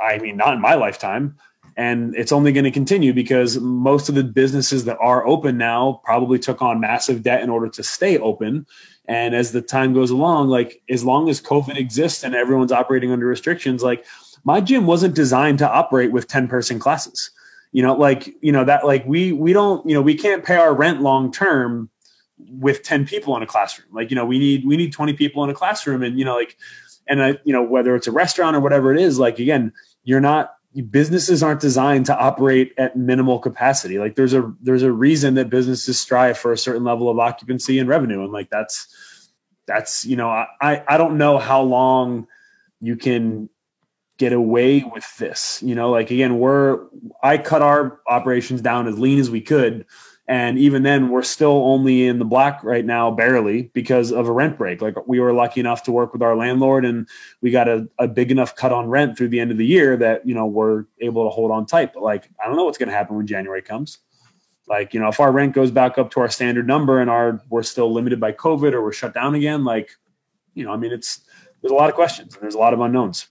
[0.00, 1.36] i mean not in my lifetime
[1.78, 6.00] and it's only going to continue because most of the businesses that are open now
[6.04, 8.66] probably took on massive debt in order to stay open
[9.08, 13.10] and as the time goes along, like as long as COVID exists and everyone's operating
[13.10, 14.04] under restrictions, like
[14.44, 17.30] my gym wasn't designed to operate with 10 person classes.
[17.72, 20.56] You know, like, you know, that like we we don't, you know, we can't pay
[20.56, 21.88] our rent long term
[22.50, 23.88] with 10 people in a classroom.
[23.92, 26.36] Like, you know, we need we need 20 people in a classroom and you know,
[26.36, 26.56] like
[27.06, 29.72] and I, you know, whether it's a restaurant or whatever it is, like again,
[30.04, 30.52] you're not
[30.90, 33.98] businesses aren't designed to operate at minimal capacity.
[33.98, 37.78] Like there's a there's a reason that businesses strive for a certain level of occupancy
[37.78, 39.30] and revenue, and like that's
[39.66, 40.46] that's you know I
[40.86, 42.26] I don't know how long
[42.80, 43.48] you can
[44.18, 45.62] get away with this.
[45.62, 46.86] You know, like again, we're
[47.22, 49.86] I cut our operations down as lean as we could
[50.28, 54.32] and even then, we're still only in the black right now, barely because of a
[54.32, 54.82] rent break.
[54.82, 57.08] Like we were lucky enough to work with our landlord, and
[57.40, 59.96] we got a, a big enough cut on rent through the end of the year
[59.96, 61.94] that you know we're able to hold on tight.
[61.94, 63.98] But like, I don't know what's going to happen when January comes.
[64.66, 67.40] Like, you know, if our rent goes back up to our standard number and our
[67.48, 69.92] we're still limited by COVID or we're shut down again, like,
[70.52, 71.22] you know, I mean, it's
[71.62, 73.28] there's a lot of questions and there's a lot of unknowns.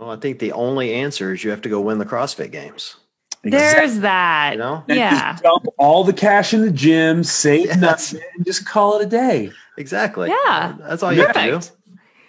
[0.00, 2.96] Well, I think the only answer is you have to go win the CrossFit games.
[3.44, 4.52] There's that.
[4.52, 4.84] You know?
[4.88, 5.36] Yeah.
[5.42, 7.76] dump all the cash in the gym, save yes.
[7.78, 9.50] nothing, and just call it a day.
[9.76, 10.28] Exactly.
[10.28, 10.76] Yeah.
[10.80, 11.38] That's all you Perfect.
[11.38, 11.76] have to do.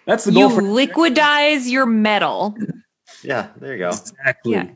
[0.05, 0.51] That's the goal.
[0.51, 2.55] You liquidize your metal.
[3.23, 3.89] Yeah, there you go.
[3.89, 4.51] Exactly.
[4.53, 4.69] Yeah.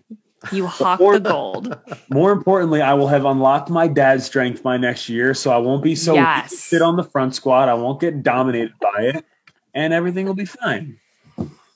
[0.52, 1.78] You hawk more, the gold.
[2.10, 5.84] More importantly, I will have unlocked my dad's strength by next year, so I won't
[5.84, 6.58] be so yes.
[6.58, 7.68] sit on the front squat.
[7.68, 9.26] I won't get dominated by it,
[9.74, 10.98] and everything will be fine.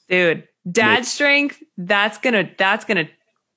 [0.07, 1.61] Dude, dad strength.
[1.78, 2.49] That's gonna.
[2.57, 3.09] That's gonna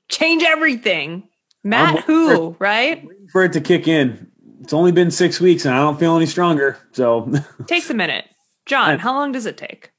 [0.09, 1.29] change everything.
[1.65, 3.07] Matt, who, for, right?
[3.33, 4.31] For it to kick in.
[4.61, 6.79] It's only been six weeks and I don't feel any stronger.
[6.93, 7.33] So
[7.67, 8.25] takes a minute.
[8.67, 9.93] John, how long does it take?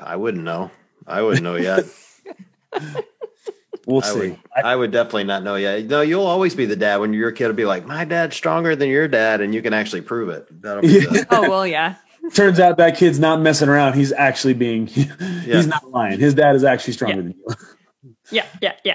[0.00, 0.70] I wouldn't know.
[1.06, 1.84] I wouldn't know yet.
[3.86, 4.18] we'll I see.
[4.30, 5.84] Would, I would definitely not know yet.
[5.84, 7.48] No, you'll always be the dad when you're kid.
[7.48, 10.46] Will be like, my dad's stronger than your dad, and you can actually prove it.
[10.62, 11.96] That'll be the, oh well, yeah.
[12.32, 13.94] Turns out that kid's not messing around.
[13.94, 14.86] He's actually being.
[14.86, 15.08] He's
[15.46, 15.60] yeah.
[15.62, 16.18] not lying.
[16.18, 17.22] His dad is actually stronger yeah.
[17.22, 18.14] than you.
[18.30, 18.94] yeah, yeah, yeah.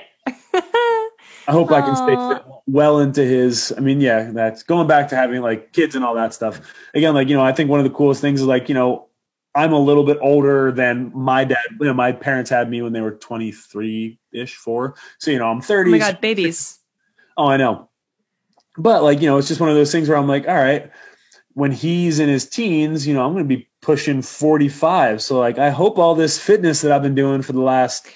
[0.54, 3.74] I hope I can stay well into his.
[3.76, 6.62] I mean, yeah, that's going back to having like kids and all that stuff.
[6.94, 9.08] Again, like you know, I think one of the coolest things is like you know,
[9.56, 11.58] I'm a little bit older than my dad.
[11.80, 14.96] You know, my parents had me when they were 23 ish, four.
[15.18, 15.90] So you know, I'm 30.
[15.90, 16.80] Oh my god, babies.
[17.36, 17.90] Oh, I know.
[18.78, 20.92] but like you know, it's just one of those things where I'm like, all right,
[21.54, 25.22] when he's in his teens, you know, I'm going to be pushing 45.
[25.22, 28.08] So like, I hope all this fitness that I've been doing for the last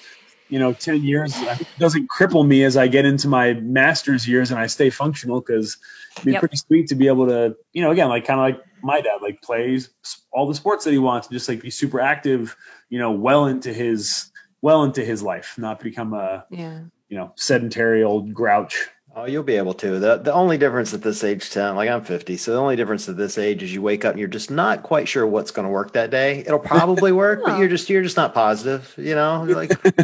[0.54, 1.34] you know 10 years
[1.80, 5.76] doesn't cripple me as i get into my master's years and i stay functional because
[6.18, 6.40] it'd be Yep.
[6.40, 9.18] pretty sweet to be able to you know again like kind of like my dad
[9.20, 9.90] like plays
[10.32, 12.54] all the sports that he wants and just like be super active
[12.88, 14.30] you know well into his
[14.62, 16.82] well into his life not become a Yeah.
[17.08, 19.98] you know sedentary old grouch Oh, you'll be able to.
[20.00, 23.08] The the only difference at this age, ten, like I'm 50, so the only difference
[23.08, 25.66] at this age is you wake up and you're just not quite sure what's going
[25.66, 26.40] to work that day.
[26.40, 27.58] It'll probably work, but Oh.
[27.58, 28.92] you're just you're just not positive.
[28.96, 29.70] You know, You're like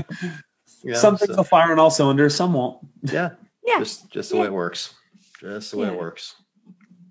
[0.85, 3.31] you know, some things so- will fire on all cylinders some won't yeah,
[3.67, 3.79] Yeah.
[3.79, 4.95] just just the way it works.
[5.41, 5.95] Just the way Yeah.
[5.95, 6.35] it works.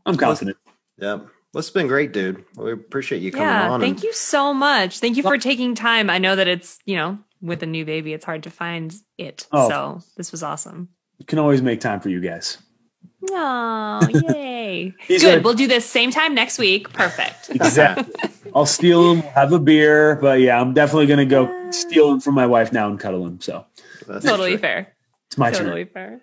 [0.05, 0.57] i'm confident
[0.99, 1.27] Yep.
[1.53, 2.45] Well, it's been great, dude.
[2.55, 3.71] We appreciate you coming Yeah.
[3.71, 3.79] on.
[3.81, 4.99] Thank and- you so much.
[4.99, 6.09] Thank you for taking time.
[6.09, 9.47] I know that it's, you know, with a new baby, it's hard to find it.
[9.51, 9.67] Oh.
[9.69, 10.89] So this was awesome.
[11.19, 12.57] You can always make time for you guys
[13.31, 13.99] Oh,
[14.33, 14.93] yay.
[15.07, 15.23] Good.
[15.25, 16.91] are- We'll do this same time next week.
[16.93, 17.49] Perfect.
[17.53, 18.13] exactly
[18.55, 22.19] i'll steal him we'll have a beer but yeah i'm definitely gonna go steal him
[22.19, 23.63] from my wife now and cuddle him so
[24.07, 24.57] That's totally true.
[24.59, 24.93] fair.
[25.27, 26.21] it's my totally turn fair.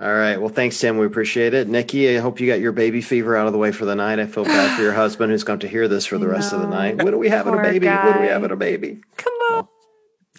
[0.00, 0.36] All right.
[0.36, 0.96] Well, thanks, Tim.
[0.96, 1.66] We appreciate it.
[1.66, 4.20] Nikki, I hope you got your baby fever out of the way for the night.
[4.20, 6.60] I feel bad for your husband who's going to hear this for the rest of
[6.60, 7.02] the night.
[7.02, 7.88] What are we having in a Poor baby?
[7.88, 9.00] What are we having a baby?
[9.16, 9.68] Come on.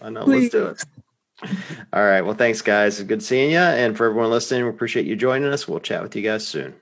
[0.01, 0.23] I know.
[0.23, 0.53] Please.
[0.53, 1.03] Let's do it.
[1.93, 2.21] All right.
[2.21, 3.01] Well, thanks, guys.
[3.03, 3.57] Good seeing you.
[3.57, 5.67] And for everyone listening, we appreciate you joining us.
[5.67, 6.75] We'll chat with you guys soon.